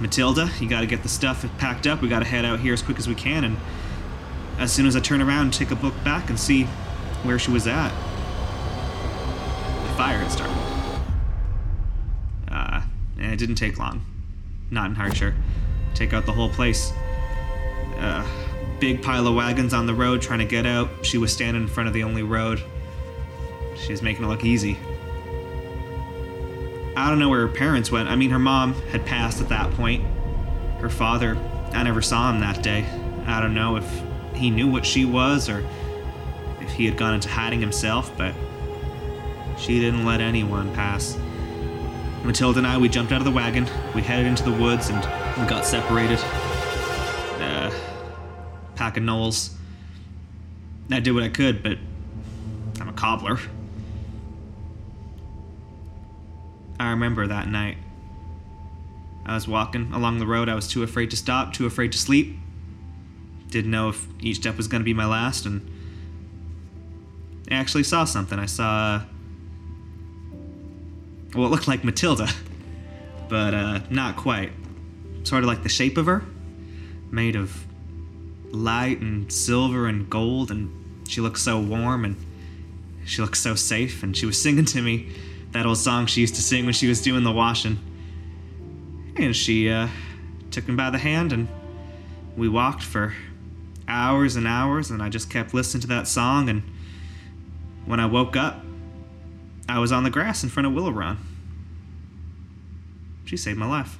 [0.00, 2.00] Matilda, you got to get the stuff packed up.
[2.00, 3.42] We got to head out here as quick as we can.
[3.44, 3.56] And
[4.58, 6.64] as soon as I turn around take a look back and see
[7.24, 7.88] where she was at,
[9.88, 10.56] the fire had started.
[12.48, 12.82] Uh,
[13.18, 14.04] and it didn't take long.
[14.70, 15.34] not in Harcher.
[15.94, 16.92] Take out the whole place.
[17.98, 18.26] Uh,
[18.80, 20.88] big pile of wagons on the road trying to get out.
[21.02, 22.62] She was standing in front of the only road.
[23.76, 24.78] She was making it look easy.
[26.96, 28.08] I don't know where her parents went.
[28.08, 30.04] I mean, her mom had passed at that point.
[30.80, 31.36] Her father,
[31.72, 32.84] I never saw him that day.
[33.26, 34.02] I don't know if
[34.34, 35.64] he knew what she was or
[36.60, 38.34] if he had gone into hiding himself, but
[39.56, 41.16] she didn't let anyone pass.
[42.24, 44.98] Matilda and I, we jumped out of the wagon, we headed into the woods, and
[45.40, 46.18] we got separated.
[47.40, 47.70] Uh,
[48.76, 49.54] pack of gnolls.
[50.90, 51.78] I did what I could, but
[52.80, 53.38] I'm a cobbler.
[56.78, 57.78] I remember that night.
[59.24, 60.48] I was walking along the road.
[60.48, 62.36] I was too afraid to stop, too afraid to sleep.
[63.48, 65.70] Didn't know if each step was going to be my last, and
[67.50, 68.38] I actually saw something.
[68.38, 69.02] I saw.
[71.34, 72.28] Well, it looked like Matilda,
[73.28, 74.52] but uh, not quite.
[75.24, 76.24] Sort of like the shape of her,
[77.10, 77.64] made of
[78.50, 80.70] light and silver and gold, and
[81.08, 82.16] she looked so warm and
[83.04, 85.08] she looked so safe, and she was singing to me
[85.52, 87.78] that old song she used to sing when she was doing the washing.
[89.16, 89.88] And she uh,
[90.50, 91.48] took me by the hand, and
[92.36, 93.14] we walked for
[93.88, 96.48] hours and hours, and I just kept listening to that song.
[96.48, 96.62] And
[97.86, 98.64] when I woke up,
[99.68, 101.18] I was on the grass in front of Willow Run.
[103.24, 103.98] She saved my life.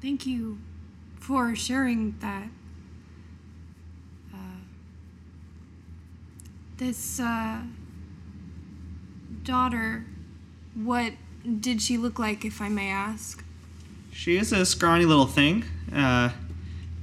[0.00, 0.58] Thank you
[1.20, 2.48] for sharing that.
[4.32, 4.36] Uh,
[6.78, 7.62] this uh,
[9.44, 10.04] daughter,
[10.74, 11.12] what
[11.60, 13.44] did she look like, if I may ask?
[14.12, 15.64] She is a scrawny little thing.
[15.94, 16.30] Uh,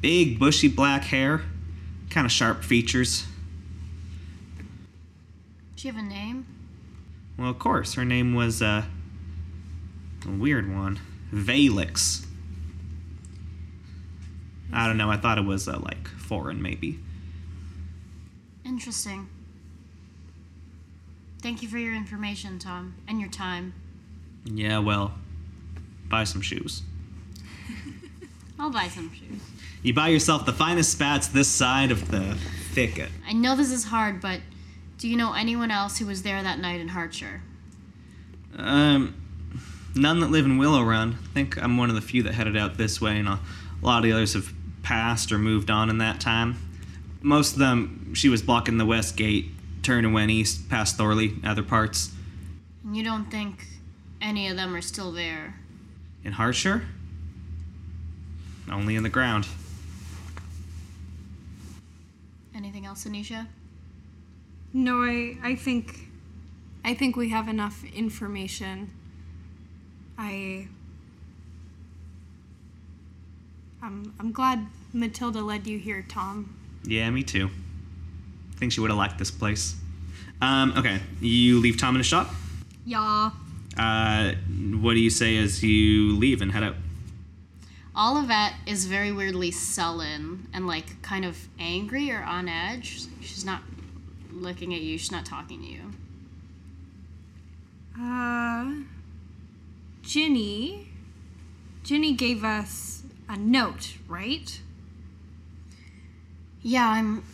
[0.02, 1.42] big, bushy black hair,
[2.10, 3.26] kind of sharp features.
[5.82, 6.46] You have a name?
[7.38, 8.84] Well, of course, her name was uh,
[10.26, 11.00] a weird one
[11.34, 12.26] Valix.
[14.74, 17.00] I don't know, I thought it was uh, like foreign, maybe.
[18.65, 19.30] Interesting.
[21.42, 23.74] Thank you for your information, Tom, and your time.
[24.44, 25.13] Yeah, well,
[26.10, 26.84] buy some shoes.
[28.60, 29.42] I'll buy some shoes.
[29.82, 32.36] You buy yourself the finest spats this side of the
[32.74, 33.10] thicket.
[33.26, 34.42] I know this is hard, but
[35.00, 37.42] do you know anyone else who was there that night in Hartshire?
[38.58, 39.16] Um,
[39.96, 41.18] none that live in Willow Run.
[41.24, 43.40] I think I'm one of the few that headed out this way, and a
[43.82, 44.52] lot of the others have
[44.84, 46.58] passed or moved on in that time.
[47.22, 49.52] Most of them, she was blocking the west gate,
[49.84, 52.12] turned and went east, past Thorley, other parts.
[52.84, 53.68] And you don't think
[54.22, 55.56] any of them are still there?
[56.26, 56.84] In Hartshire?
[58.70, 59.48] Only in the ground.
[62.54, 63.48] Anything else, Anisha?
[64.73, 66.08] No, I, I think
[66.86, 68.91] I think we have enough information.
[70.17, 70.67] I
[73.82, 76.55] I'm I'm glad Matilda led you here, Tom.
[76.84, 77.49] Yeah, me too.
[78.53, 79.75] I think she would have liked this place.
[80.41, 82.29] Um, okay, you leave Tom in the shop.
[82.86, 83.32] Yeah.
[83.77, 84.34] Uh,
[84.82, 86.75] what do you say as you leave and head out?
[87.95, 93.05] Olivette is very weirdly sullen and like kind of angry or on edge.
[93.21, 93.62] She's not
[94.32, 95.82] looking at you, she's not talking to you.
[98.00, 98.84] Uh
[100.04, 100.89] Ginny
[101.84, 104.62] Ginny gave us a note, right?
[106.62, 107.24] Yeah, I'm.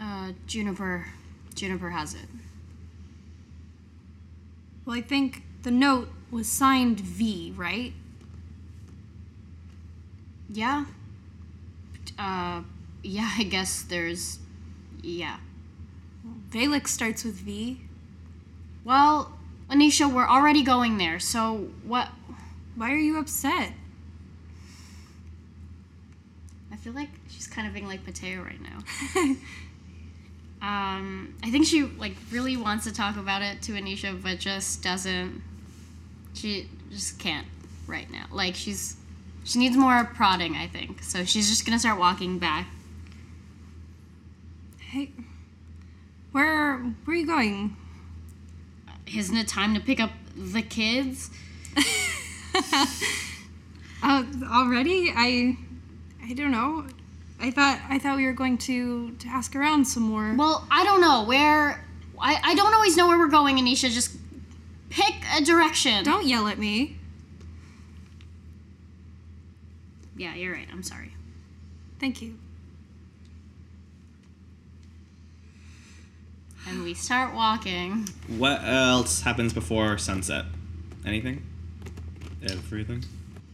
[0.00, 1.06] Uh, Juniper.
[1.54, 2.26] Juniper has it.
[4.84, 7.92] Well, I think the note was signed V, right?
[10.50, 10.86] Yeah.
[12.18, 12.62] Uh,
[13.04, 14.40] yeah, I guess there's.
[15.02, 15.36] Yeah.
[16.50, 17.80] Valek starts with V.
[18.84, 19.32] Well,
[19.70, 22.08] Anisha, we're already going there, so what.
[22.74, 23.72] Why are you upset?
[26.72, 28.78] I feel like she's kind of being like Mateo right now.
[30.62, 34.82] um, I think she like really wants to talk about it to Anisha, but just
[34.82, 35.42] doesn't.
[36.34, 37.46] She just can't
[37.86, 38.24] right now.
[38.32, 38.96] Like she's
[39.44, 41.02] she needs more prodding, I think.
[41.02, 42.66] So she's just gonna start walking back.
[44.78, 45.10] Hey,
[46.32, 47.76] where where are you going?
[49.14, 51.30] Isn't it time to pick up the kids?
[54.02, 55.12] Uh, already?
[55.14, 55.56] I
[56.24, 56.86] I don't know.
[57.40, 60.34] I thought I thought we were going to to ask around some more.
[60.36, 61.84] Well, I don't know where.
[62.18, 63.90] I, I don't always know where we're going, Anisha.
[63.90, 64.16] Just
[64.90, 66.04] pick a direction.
[66.04, 66.96] Don't yell at me.
[70.16, 70.68] Yeah, you're right.
[70.72, 71.14] I'm sorry.
[71.98, 72.38] Thank you.
[76.72, 78.08] And we start walking.
[78.38, 80.46] What else happens before sunset?
[81.04, 81.42] Anything?
[82.42, 83.04] Everything?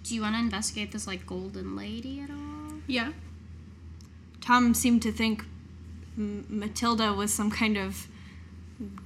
[0.05, 2.75] Do you want to investigate this like golden lady at all?
[2.87, 3.11] Yeah.
[4.41, 5.45] Tom seemed to think
[6.17, 8.07] M- Matilda was some kind of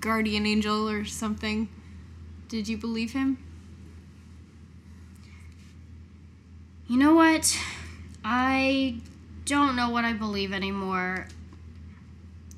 [0.02, 1.70] guardian angel or something.
[2.48, 3.38] Did you believe him?
[6.86, 7.58] You know what?
[8.22, 8.96] I
[9.46, 11.28] don't know what I believe anymore.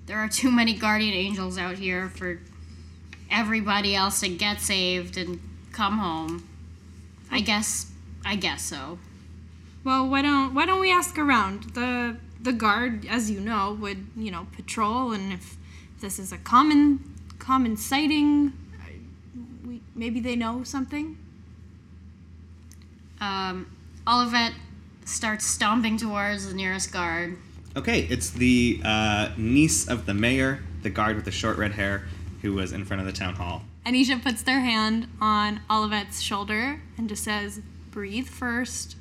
[0.06, 2.40] There are too many guardian angels out here for
[3.30, 5.40] everybody else to get saved and
[5.72, 6.48] come home.
[7.30, 7.90] I guess
[8.24, 8.98] I guess so.
[9.82, 11.74] Well, why don't why don't we ask around?
[11.74, 15.56] The the guard, as you know, would you know patrol, and if
[16.00, 18.52] this is a common common sighting,
[19.66, 21.18] we, maybe they know something.
[23.20, 23.74] Um,
[24.06, 24.54] Olivette
[25.04, 27.38] starts stomping towards the nearest guard.
[27.76, 32.04] Okay, it's the uh, niece of the mayor, the guard with the short red hair,
[32.40, 33.62] who was in front of the town hall.
[33.84, 37.60] Anisha puts their hand on Olivette's shoulder and just says,
[37.90, 38.96] "Breathe first.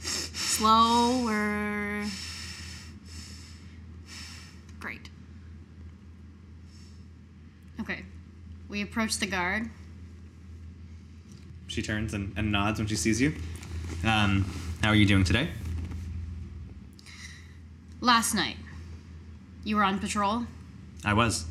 [0.00, 2.04] Slower."
[4.78, 5.08] Great.
[7.80, 8.04] Okay.
[8.68, 9.70] We approach the guard.
[11.68, 13.34] She turns and, and nods when she sees you.
[14.04, 14.44] Um,
[14.82, 15.48] how are you doing today?
[18.00, 18.56] Last night,
[19.64, 20.44] you were on patrol.
[21.04, 21.46] I was.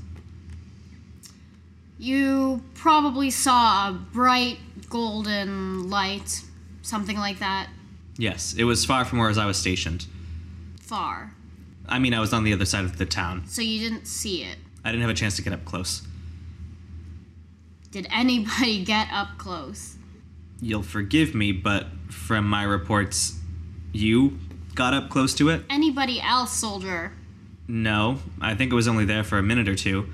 [1.97, 4.57] You probably saw a bright
[4.89, 6.43] golden light,
[6.81, 7.69] something like that,
[8.17, 10.05] Yes, it was far from where I was stationed.
[10.79, 11.33] far.
[11.87, 13.43] I mean, I was on the other side of the town.
[13.47, 14.57] So you didn't see it.
[14.83, 16.01] I didn't have a chance to get up close.
[17.91, 19.97] Did anybody get up close?
[20.61, 23.37] You'll forgive me, but from my reports,
[23.91, 24.39] you
[24.75, 25.63] got up close to it?
[25.69, 27.13] Anybody else, soldier?
[27.67, 30.07] No, I think it was only there for a minute or two.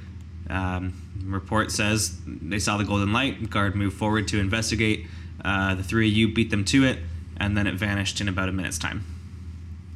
[0.50, 0.94] Um,
[1.26, 3.50] report says they saw the golden light.
[3.50, 5.08] Guard moved forward to investigate.
[5.44, 7.00] Uh, the three of you beat them to it,
[7.38, 9.04] and then it vanished in about a minute's time.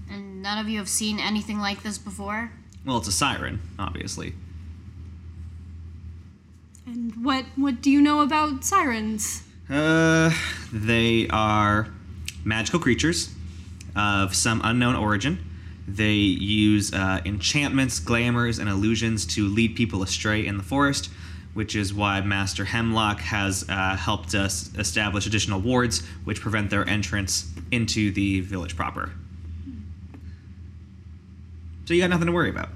[0.09, 2.51] And none of you have seen anything like this before?
[2.85, 4.33] Well, it's a siren, obviously.
[6.85, 9.43] And what what do you know about sirens?
[9.69, 10.31] Uh,
[10.71, 11.87] they are
[12.43, 13.33] magical creatures
[13.95, 15.39] of some unknown origin.
[15.87, 21.09] They use uh, enchantments, glamours, and illusions to lead people astray in the forest,
[21.53, 26.87] which is why Master Hemlock has uh, helped us establish additional wards which prevent their
[26.89, 29.11] entrance into the village proper.
[31.85, 32.69] So you got nothing to worry about.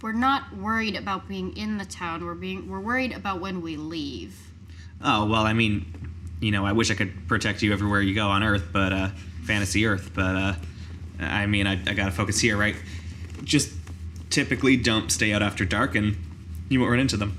[0.00, 2.24] We're not worried about being in the town.
[2.24, 4.38] We're being we're worried about when we leave.
[5.02, 6.07] Oh, well, I mean,
[6.40, 9.08] you know, I wish I could protect you everywhere you go on Earth, but, uh,
[9.44, 10.54] fantasy Earth, but, uh,
[11.20, 12.76] I mean, I, I gotta focus here, right?
[13.42, 13.72] Just
[14.30, 16.16] typically don't stay out after dark and
[16.68, 17.36] you won't run into them.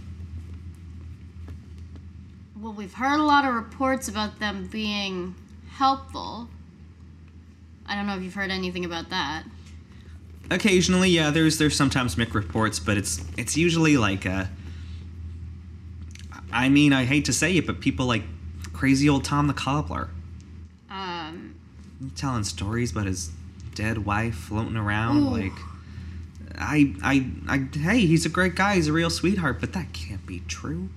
[2.60, 5.36] Well, we've heard a lot of reports about them being
[5.72, 6.50] helpful.
[7.86, 9.44] I don't know if you've heard anything about that.
[10.52, 14.46] Occasionally, yeah, there's there's sometimes mixed reports, but it's it's usually like uh
[16.52, 18.24] I mean, I hate to say it, but people like
[18.80, 20.08] crazy old Tom the Cobbler.
[20.90, 21.56] Um,
[22.16, 23.30] telling stories about his
[23.76, 25.30] dead wife floating around Ooh.
[25.30, 25.52] like
[26.58, 30.26] I, I I hey he's a great guy he's a real sweetheart but that can't
[30.26, 30.90] be true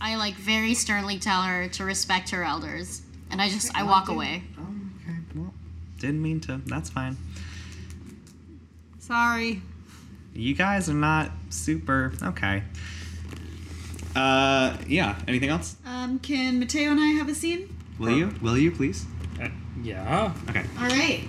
[0.00, 4.08] I like very sternly tell her to respect her elders, and I just I walk
[4.08, 4.42] away.
[4.58, 4.62] oh
[5.02, 5.52] okay well
[5.98, 7.16] didn't mean to that's fine
[9.00, 9.60] Sorry.
[10.34, 12.62] you guys are not super okay
[14.16, 17.74] uh yeah anything else Um, can Mateo and I have a scene?
[17.98, 19.06] will you will you please
[19.40, 19.48] Uh,
[19.82, 20.32] yeah.
[20.50, 21.24] okay All right.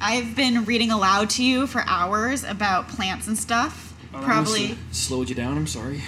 [0.00, 3.92] I've been reading aloud to you for hours about plants and stuff.
[4.12, 4.78] Probably.
[4.92, 5.58] slowed you down.
[5.58, 6.00] I'm sorry.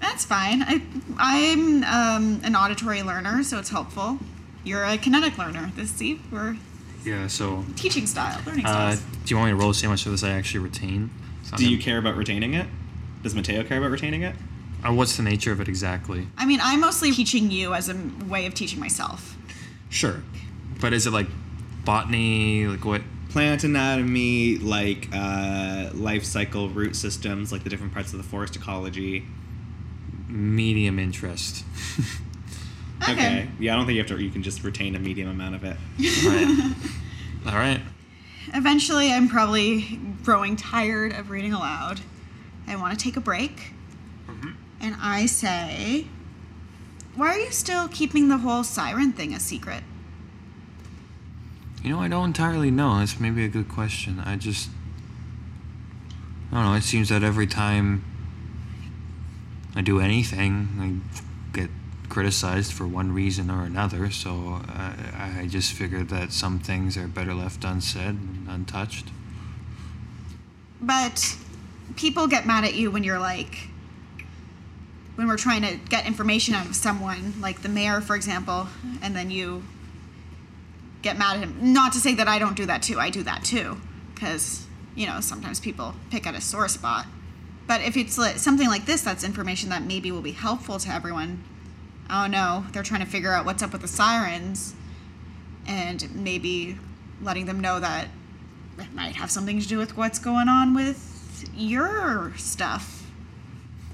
[0.00, 0.62] That's fine.
[0.62, 0.82] I,
[1.16, 4.18] I'm um, an auditory learner, so it's helpful.
[4.64, 5.70] You're a kinetic learner.
[5.76, 6.56] This see, we're
[7.04, 9.00] Yeah, so teaching style, learning uh, styles.
[9.24, 11.10] do you want me to roll to see how much of this I actually retain?
[11.44, 12.66] So do I'm you care about retaining it
[13.22, 14.34] does Mateo care about retaining it
[14.86, 16.26] Uh, what's the nature of it exactly?
[16.36, 19.36] I mean, I'm mostly teaching you as a way of teaching myself.
[19.88, 20.22] Sure.
[20.80, 21.26] But is it like
[21.84, 22.66] botany?
[22.66, 23.02] Like what?
[23.30, 28.56] plant anatomy, like uh, life cycle root systems, like the different parts of the forest
[28.56, 29.24] ecology.
[30.28, 31.64] Medium interest.
[33.08, 33.48] Okay.
[33.58, 34.22] Yeah, I don't think you have to.
[34.22, 35.76] You can just retain a medium amount of it.
[36.26, 36.74] right.
[37.46, 37.80] All right.
[38.52, 41.98] Eventually, I'm probably growing tired of reading aloud.
[42.66, 43.72] I want to take a break.
[44.80, 46.06] And I say,
[47.14, 49.82] why are you still keeping the whole siren thing a secret?
[51.82, 52.98] You know, I don't entirely know.
[52.98, 54.20] That's maybe a good question.
[54.20, 54.68] I just.
[56.52, 56.74] I don't know.
[56.74, 58.04] It seems that every time
[59.74, 61.70] I do anything, I get
[62.08, 64.10] criticized for one reason or another.
[64.10, 69.06] So I, I just figured that some things are better left unsaid and untouched.
[70.82, 71.36] But
[71.96, 73.69] people get mad at you when you're like,
[75.20, 78.68] when we're trying to get information out of someone, like the mayor, for example,
[79.02, 79.62] and then you
[81.02, 81.74] get mad at him.
[81.74, 82.98] Not to say that I don't do that too.
[82.98, 83.78] I do that too,
[84.14, 87.04] because you know sometimes people pick at a sore spot.
[87.66, 91.44] But if it's something like this, that's information that maybe will be helpful to everyone.
[92.08, 94.74] Oh no, they're trying to figure out what's up with the sirens,
[95.68, 96.78] and maybe
[97.20, 98.08] letting them know that
[98.78, 102.99] it might have something to do with what's going on with your stuff.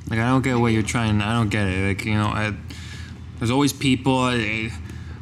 [0.09, 1.21] Like I don't get what you're trying.
[1.21, 1.89] I don't get it.
[1.89, 2.55] Like you know, I,
[3.39, 4.19] there's always people.
[4.19, 4.71] I,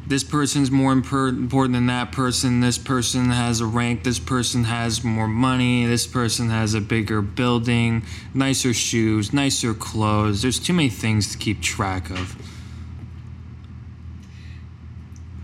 [0.07, 2.59] this person's more impor- important than that person.
[2.59, 4.03] This person has a rank.
[4.03, 5.85] This person has more money.
[5.87, 10.43] This person has a bigger building, nicer shoes, nicer clothes.
[10.43, 12.35] There's too many things to keep track of.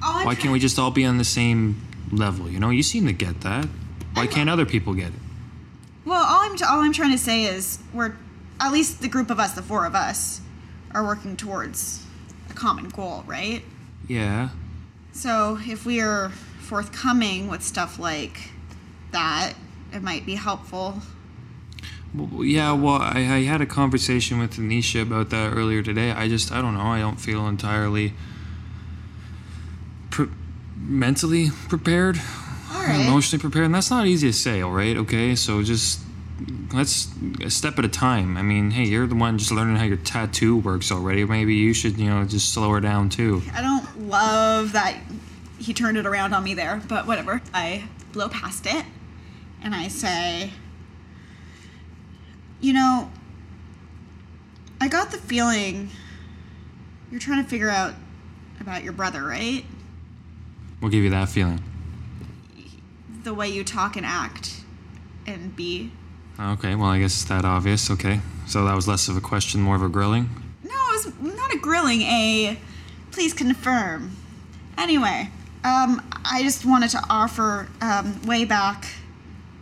[0.01, 1.81] Why can't we just all be on the same
[2.11, 2.49] level?
[2.49, 3.67] You know, you seem to get that.
[4.13, 5.19] Why can't other people get it?
[6.05, 8.13] Well, all I'm all I'm trying to say is we're
[8.61, 10.39] at least the group of us, the four of us,
[10.93, 12.05] are working towards
[12.49, 13.63] a common goal, right?
[14.07, 14.49] Yeah.
[15.13, 18.51] So if we are forthcoming with stuff like
[19.11, 19.53] that,
[19.91, 21.01] it might be helpful.
[22.13, 26.11] Well, yeah, well, I, I had a conversation with Anisha about that earlier today.
[26.11, 26.81] I just, I don't know.
[26.81, 28.13] I don't feel entirely
[30.09, 30.29] pre-
[30.77, 32.19] mentally prepared,
[32.71, 33.05] All right.
[33.05, 33.65] emotionally prepared.
[33.65, 34.97] And that's not easy to say, all right?
[34.97, 36.01] Okay, so just
[36.73, 37.09] let's
[37.43, 38.37] a step at a time.
[38.37, 41.25] I mean, hey, you're the one just learning how your tattoo works already.
[41.25, 43.41] Maybe you should, you know, just slow her down too.
[43.53, 44.97] I don't love that
[45.59, 47.41] he turned it around on me there, but whatever.
[47.53, 48.85] I blow past it
[49.61, 50.51] and I say,
[52.59, 53.11] you know,
[54.79, 55.89] I got the feeling
[57.11, 57.93] you're trying to figure out
[58.59, 59.65] about your brother, right?
[60.81, 61.61] We'll give you that feeling.
[63.23, 64.61] The way you talk and act
[65.27, 65.91] and be.
[66.39, 67.89] Okay, well, I guess it's that obvious.
[67.91, 70.29] Okay, so that was less of a question, more of a grilling.
[70.63, 72.57] No, it was not a grilling, a
[73.11, 74.15] please confirm.
[74.77, 75.29] Anyway,
[75.63, 78.87] um, I just wanted to offer um, way back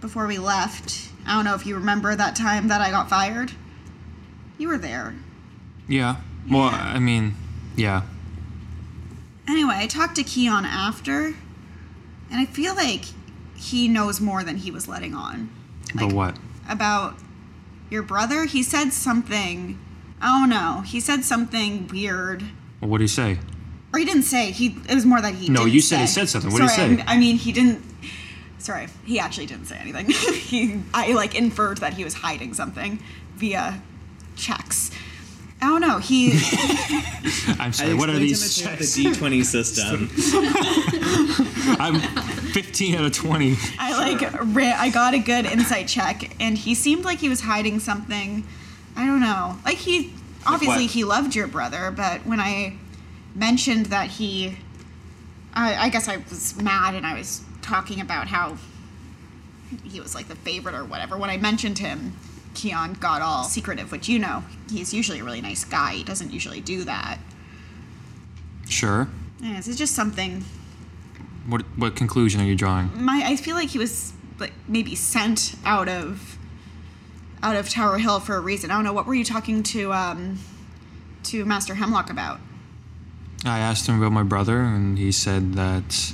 [0.02, 1.10] before we left.
[1.26, 3.52] I don't know if you remember that time that I got fired.
[4.58, 5.16] You were there.
[5.88, 6.18] Yeah.
[6.50, 6.92] Well, Yeah.
[6.96, 7.36] I mean,
[7.76, 8.04] yeah.
[9.48, 13.06] Anyway, I talked to Keon after, and I feel like
[13.56, 15.50] he knows more than he was letting on.
[15.96, 16.38] But Like, what?
[16.70, 17.16] About
[17.90, 18.46] your brother?
[18.46, 19.80] He said something.
[20.22, 20.82] Oh, I don't know.
[20.86, 22.44] He said something weird.
[22.80, 23.40] Well, what did he say?
[23.92, 24.52] Or he didn't say.
[24.52, 25.50] He it was more that he.
[25.50, 26.52] No, didn't you said he said something.
[26.52, 27.04] What did he say?
[27.08, 27.84] I, I mean, he didn't.
[28.60, 30.10] Sorry, he actually didn't say anything.
[30.34, 33.02] he, I like inferred that he was hiding something
[33.36, 33.82] via
[34.36, 34.92] checks.
[35.62, 35.98] Oh, I don't know.
[35.98, 36.32] He.
[37.60, 37.94] I'm sorry.
[37.96, 38.98] What are these The checks?
[38.98, 40.10] D20 system.
[41.80, 41.96] I'm
[42.50, 43.56] 15 out of 20.
[43.78, 44.22] I like.
[44.24, 48.44] I got a good insight check, and he seemed like he was hiding something.
[48.96, 49.58] I don't know.
[49.66, 50.14] Like he
[50.46, 50.92] obviously what?
[50.92, 52.78] he loved your brother, but when I
[53.36, 54.58] mentioned that he,
[55.54, 58.58] I, I guess I was mad, and I was talking about how
[59.84, 61.18] he was like the favorite or whatever.
[61.18, 62.14] When I mentioned him,
[62.56, 65.94] Keon got all secretive, which you know he's usually a really nice guy.
[65.94, 67.20] He doesn't usually do that.
[68.68, 69.08] Sure.
[69.42, 70.44] Yeah, this is just something.
[71.50, 72.92] What what conclusion are you drawing?
[72.96, 76.38] My I feel like he was like maybe sent out of
[77.42, 78.72] out of Tower Hill for a reason.
[78.72, 78.94] I don't know.
[78.94, 80.40] What were you talking to um
[81.24, 82.40] to Master Hemlock about?
[83.46, 86.14] I asked him about my brother, and he said that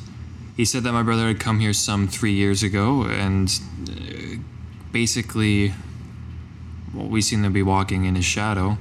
[0.55, 3.59] he said that my brother had come here some three years ago, and
[3.89, 4.41] uh,
[4.91, 5.73] basically,
[6.93, 8.77] well, we seem to be walking in his shadow.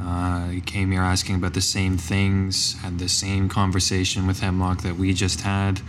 [0.00, 4.82] Uh, he came here asking about the same things, had the same conversation with Hemlock
[4.82, 5.80] that we just had.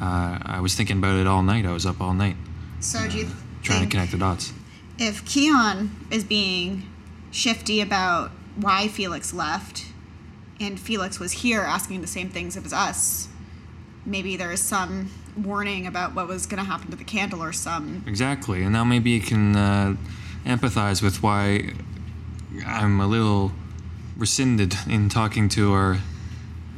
[0.00, 1.66] Uh, I was thinking about it all night.
[1.66, 2.36] I was up all night
[2.80, 3.28] So do you
[3.62, 4.52] trying to connect the dots.
[4.98, 6.88] if Keon is being
[7.30, 9.86] shifty about why Felix left,
[10.60, 13.28] and Felix was here asking the same things as us,
[14.04, 17.52] maybe there is some warning about what was going to happen to the candle or
[17.52, 19.96] some Exactly, and now maybe you can uh,
[20.44, 21.72] empathize with why
[22.66, 23.52] I'm a little
[24.16, 25.98] rescinded in talking to our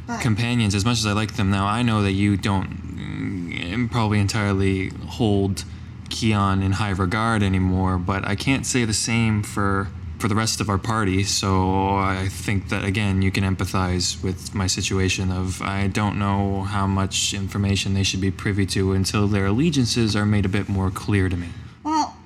[0.06, 0.74] But- companions.
[0.74, 4.90] As much as I like them now, I know that you don't mm, probably entirely
[5.06, 5.64] hold
[6.10, 7.98] Keon in high regard anymore.
[7.98, 11.22] But I can't say the same for for the rest of our party.
[11.24, 15.30] So I think that again, you can empathize with my situation.
[15.30, 20.14] Of I don't know how much information they should be privy to until their allegiances
[20.16, 21.48] are made a bit more clear to me.
[21.82, 22.16] Well,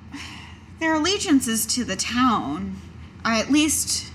[0.79, 2.75] their allegiance is to the town.
[3.23, 4.11] I at least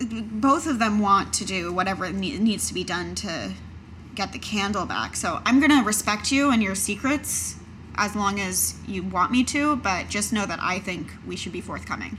[0.00, 3.52] both of them want to do whatever needs to be done to
[4.14, 5.16] get the candle back.
[5.16, 7.56] So I'm gonna respect you and your secrets
[7.96, 11.52] as long as you want me to, but just know that I think we should
[11.52, 12.18] be forthcoming.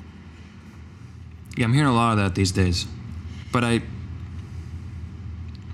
[1.58, 2.86] Yeah, I'm hearing a lot of that these days,
[3.52, 3.82] but I,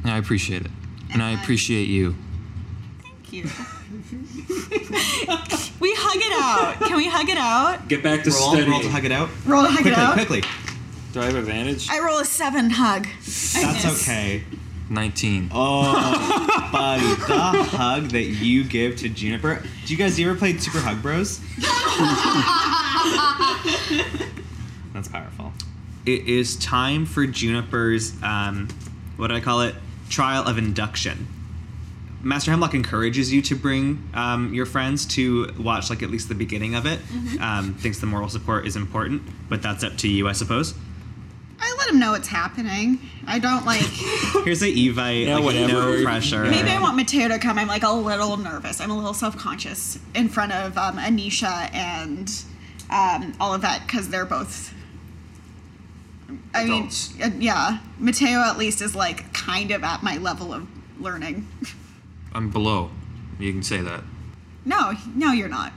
[0.04, 0.72] I appreciate it,
[1.12, 2.16] and And I- appreciate you.
[3.04, 3.50] Thank you.
[4.50, 6.88] We hug it out.
[6.88, 7.88] Can we hug it out?
[7.88, 8.70] Get back to Roll, studying.
[8.72, 9.30] roll to hug it out.
[9.46, 10.14] Roll to hug quickly, it out.
[10.14, 10.44] quickly.
[11.14, 11.90] Do I have advantage?
[11.90, 13.08] I roll a seven hug.
[13.24, 14.44] That's okay.
[14.90, 15.50] 19.
[15.54, 19.62] Oh, buddy, the hug that you give to Juniper.
[19.82, 21.40] Did you guys ever play Super Hug Bros?
[24.94, 25.54] That's powerful.
[26.06, 28.68] It is time for Juniper's, um,
[29.18, 29.76] what do I call it?
[30.10, 31.28] Trial of induction.
[32.24, 36.36] Master Hemlock encourages you to bring um, your friends to watch, like, at least the
[36.36, 37.00] beginning of it.
[37.40, 40.76] Um, thinks the moral support is important, but that's up to you, I suppose.
[41.60, 43.00] I let him know it's happening.
[43.28, 43.82] I don't like.
[44.46, 45.74] Here's a Evite, Yeah, like, whatever.
[45.98, 46.44] no pressure.
[46.44, 47.58] Maybe I want Mateo to come.
[47.60, 48.80] I'm like a little nervous.
[48.82, 52.32] I'm a little self conscious in front of um, Anisha and
[52.90, 54.74] um, all of that because they're both.
[56.54, 57.14] I Adults.
[57.16, 57.80] mean, uh, yeah.
[58.00, 60.68] Mateo at least is like kind of at my level of
[61.00, 61.48] learning.
[62.34, 62.92] I'm below.
[63.40, 64.04] You can say that.
[64.66, 65.74] No, no, you're not.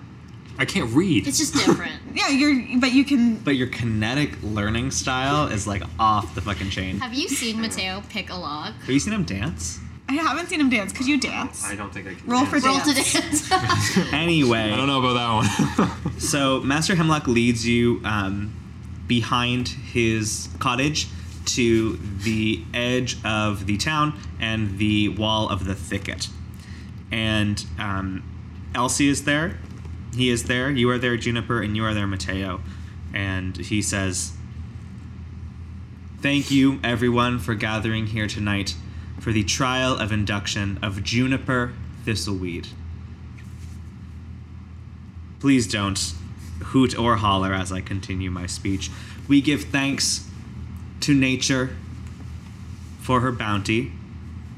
[0.59, 1.27] I can't read.
[1.27, 1.93] It's just different.
[2.15, 3.39] Yeah, you're, but you can.
[3.39, 7.01] But your kinetic learning style is like off the fucking chain.
[7.01, 8.73] Have you seen Mateo pick a log?
[8.75, 9.81] Have you seen him dance?
[10.09, 10.93] I haven't seen him dance.
[10.93, 11.65] Could you dance?
[11.65, 12.25] I don't think I can.
[12.29, 13.49] Roll for Roll to dance.
[13.49, 13.99] dance.
[14.13, 16.21] Anyway, I don't know about that one.
[16.21, 18.55] so Master Hemlock leads you um,
[19.09, 21.09] behind his cottage
[21.47, 26.29] to the edge of the town and the wall of the thicket.
[27.15, 28.25] And um,
[28.75, 29.57] Elsie is there.
[30.17, 30.69] He is there.
[30.69, 32.61] You are there, Juniper, and you are there, Mateo.
[33.15, 34.33] And he says,
[36.21, 38.75] Thank you, everyone, for gathering here tonight
[39.21, 41.73] for the trial of induction of Juniper
[42.05, 42.71] Thistleweed.
[45.39, 46.15] Please don't
[46.65, 48.91] hoot or holler as I continue my speech.
[49.29, 50.29] We give thanks
[51.03, 51.77] to nature
[53.01, 53.93] for her bounty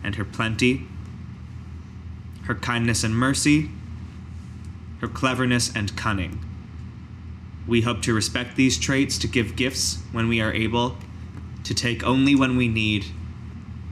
[0.03, 0.87] and her plenty,
[2.47, 3.71] her kindness and mercy,
[5.01, 6.41] her cleverness and cunning.
[7.67, 10.97] We hope to respect these traits, to give gifts when we are able,
[11.65, 13.07] to take only when we need,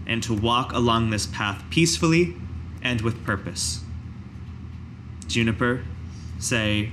[0.06, 2.36] and to walk along this path peacefully
[2.82, 3.82] and with purpose.
[5.26, 5.82] Juniper,
[6.38, 6.90] say,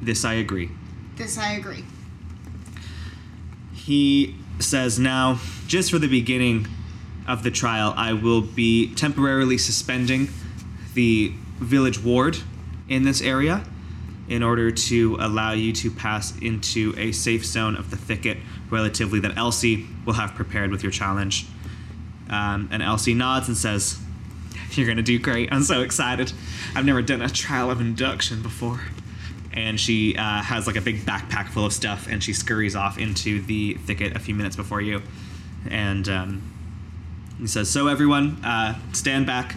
[0.00, 0.70] This I agree.
[1.16, 1.84] This I agree.
[3.74, 6.66] He says, Now, just for the beginning
[7.26, 10.28] of the trial, I will be temporarily suspending
[10.94, 12.38] the village ward
[12.88, 13.64] in this area
[14.28, 18.38] in order to allow you to pass into a safe zone of the thicket
[18.70, 21.46] relatively that Elsie will have prepared with your challenge.
[22.30, 23.98] Um, and Elsie nods and says,
[24.72, 25.52] You're going to do great.
[25.52, 26.32] I'm so excited.
[26.74, 28.80] I've never done a trial of induction before.
[29.52, 32.98] And she uh, has like a big backpack full of stuff and she scurries off
[32.98, 35.02] into the thicket a few minutes before you.
[35.70, 36.53] And um,
[37.38, 39.56] he says, So, everyone, uh, stand back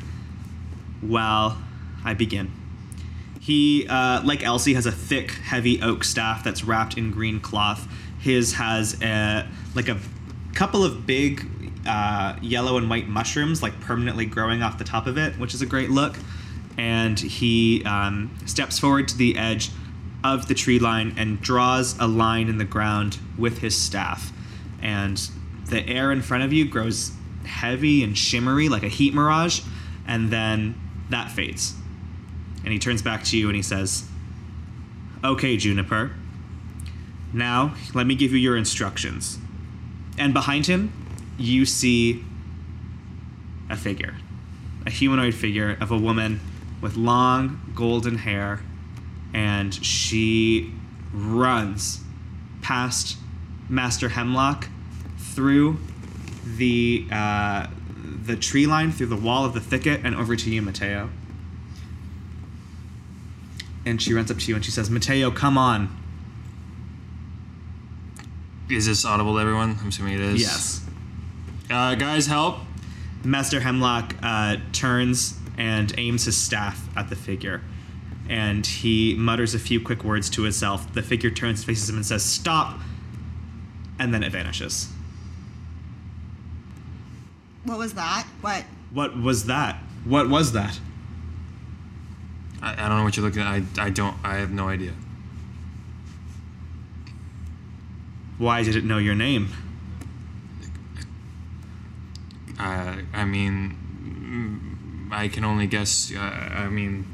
[1.02, 1.58] while
[2.04, 2.52] I begin.
[3.40, 7.88] He, uh, like Elsie, has a thick, heavy oak staff that's wrapped in green cloth.
[8.20, 9.98] His has a, like a
[10.54, 11.48] couple of big
[11.88, 15.62] uh, yellow and white mushrooms, like permanently growing off the top of it, which is
[15.62, 16.18] a great look.
[16.78, 19.72] And he um, steps forward to the edge
[20.24, 24.32] of the tree line and draws a line in the ground with his staff.
[24.82, 25.18] And
[25.66, 27.12] the air in front of you grows
[27.48, 29.62] heavy and shimmery like a heat mirage,
[30.08, 30.76] and then
[31.10, 31.74] that fades.
[32.64, 34.08] And he turns back to you and he says,
[35.24, 36.12] Okay, Juniper.
[37.34, 39.38] Now, let me give you your instructions.
[40.18, 40.92] And behind him,
[41.38, 42.24] you see
[43.70, 44.16] a figure.
[44.86, 46.40] A humanoid figure of a woman
[46.82, 48.62] with long golden hair.
[49.34, 50.74] And she
[51.14, 52.02] runs
[52.62, 53.18] past
[53.70, 54.68] Master Hemlock
[55.18, 55.78] through
[56.56, 57.68] the uh,
[58.24, 61.10] the tree line, through the wall of the thicket, and over to you, Mateo
[63.88, 65.90] and she runs up to you and she says, Mateo, come on.
[68.70, 69.78] Is this audible to everyone?
[69.82, 70.42] I'm assuming it is.
[70.42, 70.86] Yes.
[71.70, 72.60] Uh, guys, help.
[73.24, 77.62] Master Hemlock uh, turns and aims his staff at the figure.
[78.30, 80.94] And he mutters a few quick words to himself.
[80.94, 82.82] The figure turns, faces him, and says, Stop!
[84.00, 84.90] And then it vanishes.
[87.68, 88.26] What was that?
[88.40, 88.64] What?
[88.94, 89.76] What was that?
[90.06, 90.80] What was that?
[92.62, 93.48] I, I don't know what you're looking at.
[93.48, 94.16] I, I don't.
[94.24, 94.94] I have no idea.
[98.38, 99.50] Why did it know your name?
[102.58, 106.14] Uh, I mean, I can only guess.
[106.16, 107.06] Uh, I mean,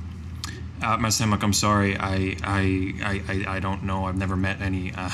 [0.84, 1.97] uh, Master Hemlock, I'm sorry.
[1.97, 4.06] I, I, I, I, I don't know.
[4.06, 5.10] I've never met any uh,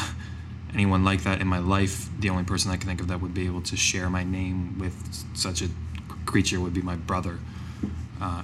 [0.73, 2.09] anyone like that in my life.
[2.19, 4.77] The only person I can think of that would be able to share my name
[4.79, 5.69] with such a
[6.25, 7.39] creature would be my brother.
[8.21, 8.43] Uh,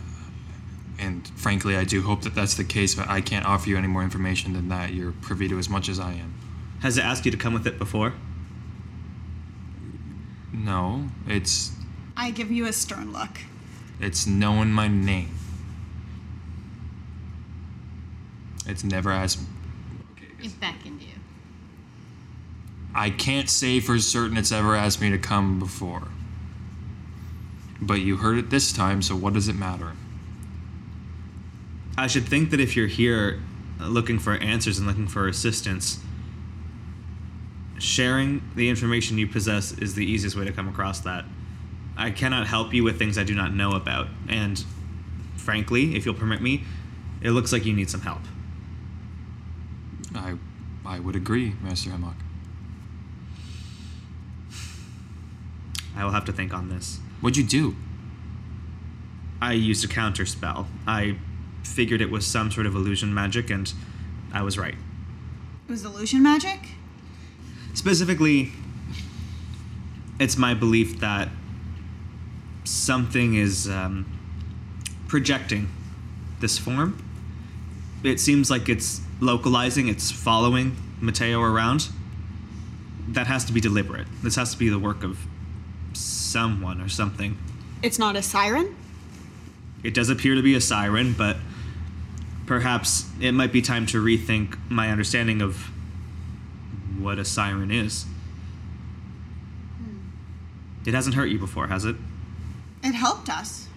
[0.97, 3.87] and frankly, I do hope that that's the case, but I can't offer you any
[3.87, 4.93] more information than that.
[4.93, 6.33] You're privy to as much as I am.
[6.81, 8.13] Has it asked you to come with it before?
[10.53, 11.71] No, it's
[12.15, 13.39] I give you a stern look.
[13.99, 15.35] It's knowing my name.
[18.65, 19.39] It's never asked.
[20.13, 21.09] Okay, It beckoned you.
[22.95, 26.03] I can't say for certain it's ever asked me to come before.
[27.81, 29.91] But you heard it this time, so what does it matter?
[31.97, 33.41] I should think that if you're here
[33.81, 35.99] uh, looking for answers and looking for assistance,
[37.77, 41.25] sharing the information you possess is the easiest way to come across that.
[41.97, 44.63] I cannot help you with things I do not know about, and
[45.35, 46.63] frankly, if you'll permit me,
[47.21, 48.21] it looks like you need some help.
[50.13, 50.35] I,
[50.85, 52.15] I would agree, Master Hemlock.
[55.95, 56.99] I will have to think on this.
[57.21, 57.75] What'd you do?
[59.41, 60.67] I used a counter spell.
[60.87, 61.17] I
[61.63, 63.71] figured it was some sort of illusion magic, and
[64.33, 64.75] I was right.
[65.67, 66.59] It was illusion magic?
[67.73, 68.51] Specifically,
[70.19, 71.29] it's my belief that
[72.63, 74.05] something is um,
[75.07, 75.69] projecting
[76.39, 77.01] this form.
[78.03, 81.89] It seems like it's localizing, it's following Mateo around.
[83.07, 84.07] That has to be deliberate.
[84.23, 85.19] This has to be the work of
[86.25, 87.37] someone or something.
[87.81, 88.75] It's not a siren?
[89.83, 91.37] It does appear to be a siren, but
[92.45, 95.69] perhaps it might be time to rethink my understanding of
[96.97, 98.05] what a siren is.
[99.77, 100.87] Hmm.
[100.87, 101.95] It hasn't hurt you before, has it?
[102.83, 103.67] It helped us.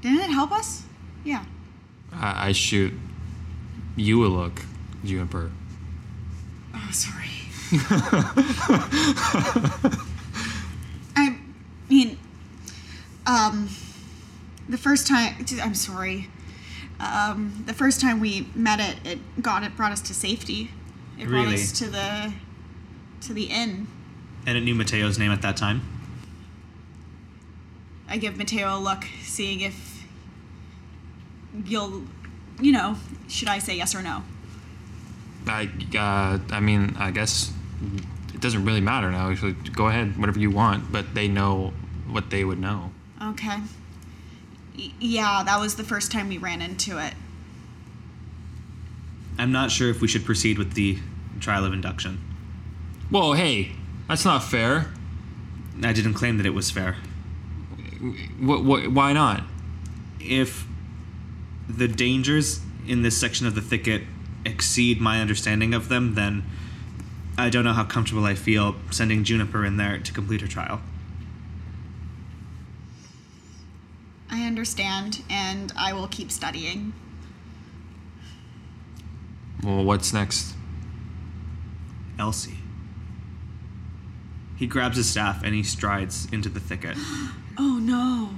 [0.00, 0.82] Didn't it help us?
[1.24, 1.44] Yeah.
[2.12, 2.92] I, I shoot
[3.96, 4.62] you a look,
[5.02, 5.50] you Juniper.
[6.74, 7.24] Oh, sorry.
[11.86, 12.18] I mean,
[13.26, 13.68] um,
[14.68, 16.28] the first time, I'm sorry.
[17.00, 20.70] Um, the first time we met it, it got it brought us to safety.
[21.18, 22.32] It brought us to the
[23.22, 23.86] to the inn.
[24.46, 25.82] And it knew Mateo's name at that time.
[28.08, 30.04] I give Mateo a look, seeing if
[31.64, 32.04] you'll,
[32.60, 32.96] you know,
[33.28, 34.22] should I say yes or no?
[35.46, 37.52] I, uh, I mean, I guess
[38.34, 39.30] it doesn't really matter now.
[39.30, 40.90] Actually, go ahead, whatever you want.
[40.90, 41.72] But they know
[42.08, 42.90] what they would know.
[43.22, 43.58] Okay.
[44.76, 47.14] Y- yeah, that was the first time we ran into it.
[49.38, 50.98] I'm not sure if we should proceed with the
[51.40, 52.20] trial of induction.
[53.10, 53.72] Whoa, hey,
[54.08, 54.92] that's not fair.
[55.82, 56.96] I didn't claim that it was fair.
[58.40, 58.64] What?
[58.64, 58.88] What?
[58.88, 59.44] Why not?
[60.20, 60.66] If
[61.68, 64.02] the dangers in this section of the thicket
[64.44, 66.44] exceed my understanding of them, then
[67.36, 70.80] I don't know how comfortable I feel sending Juniper in there to complete her trial.
[74.30, 76.92] I understand, and I will keep studying.
[79.62, 80.54] Well, what's next?
[82.18, 82.58] Elsie.
[84.56, 86.96] He grabs his staff and he strides into the thicket.
[87.56, 88.30] Oh no.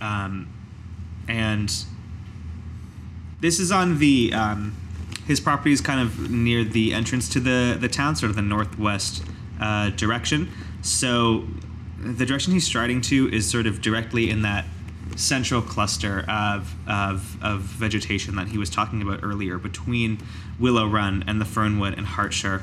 [0.00, 0.48] um,
[1.28, 1.70] and
[3.42, 4.74] this is on the um,
[5.26, 8.42] his property is kind of near the entrance to the the town, sort of the
[8.42, 9.24] northwest
[9.60, 10.50] uh, direction.
[10.82, 11.46] So
[11.98, 14.64] the direction he's striding to is sort of directly in that
[15.16, 20.18] central cluster of, of, of vegetation that he was talking about earlier between
[20.58, 22.62] Willow Run and the Fernwood and Hartshire.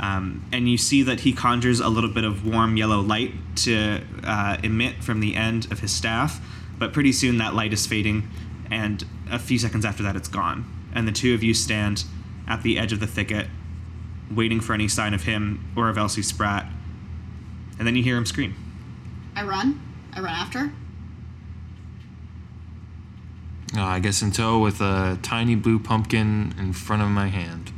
[0.00, 4.00] Um, and you see that he conjures a little bit of warm yellow light to
[4.24, 6.40] uh, emit from the end of his staff,
[6.78, 8.28] but pretty soon that light is fading,
[8.70, 10.64] and a few seconds after that, it's gone.
[10.94, 12.04] And the two of you stand
[12.48, 13.46] at the edge of the thicket,
[14.30, 16.66] waiting for any sign of him or of Elsie Spratt,
[17.78, 18.54] and then you hear him scream.
[19.34, 19.80] I run.
[20.12, 20.72] I run after.
[23.76, 27.72] Uh, I guess in tow with a tiny blue pumpkin in front of my hand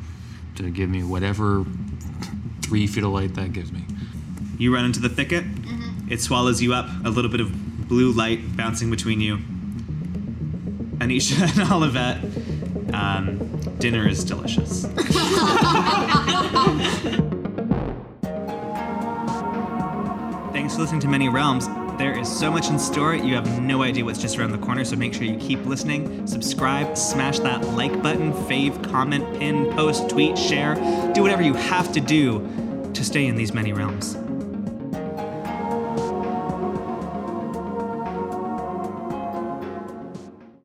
[0.56, 1.64] to give me whatever
[2.62, 3.84] three feet of light that gives me.
[4.58, 5.44] You run into the thicket.
[6.08, 6.88] It swallows you up.
[7.04, 9.38] A little bit of blue light bouncing between you.
[10.98, 12.20] Anisha and Olivette,
[12.92, 13.38] um,
[13.78, 14.86] dinner is delicious.
[20.52, 21.68] Thanks for listening to Many Realms.
[21.98, 24.84] There is so much in store, you have no idea what's just around the corner,
[24.84, 26.26] so make sure you keep listening.
[26.26, 30.74] Subscribe, smash that like button, fave, comment, pin, post, tweet, share.
[31.12, 34.16] Do whatever you have to do to stay in these many realms.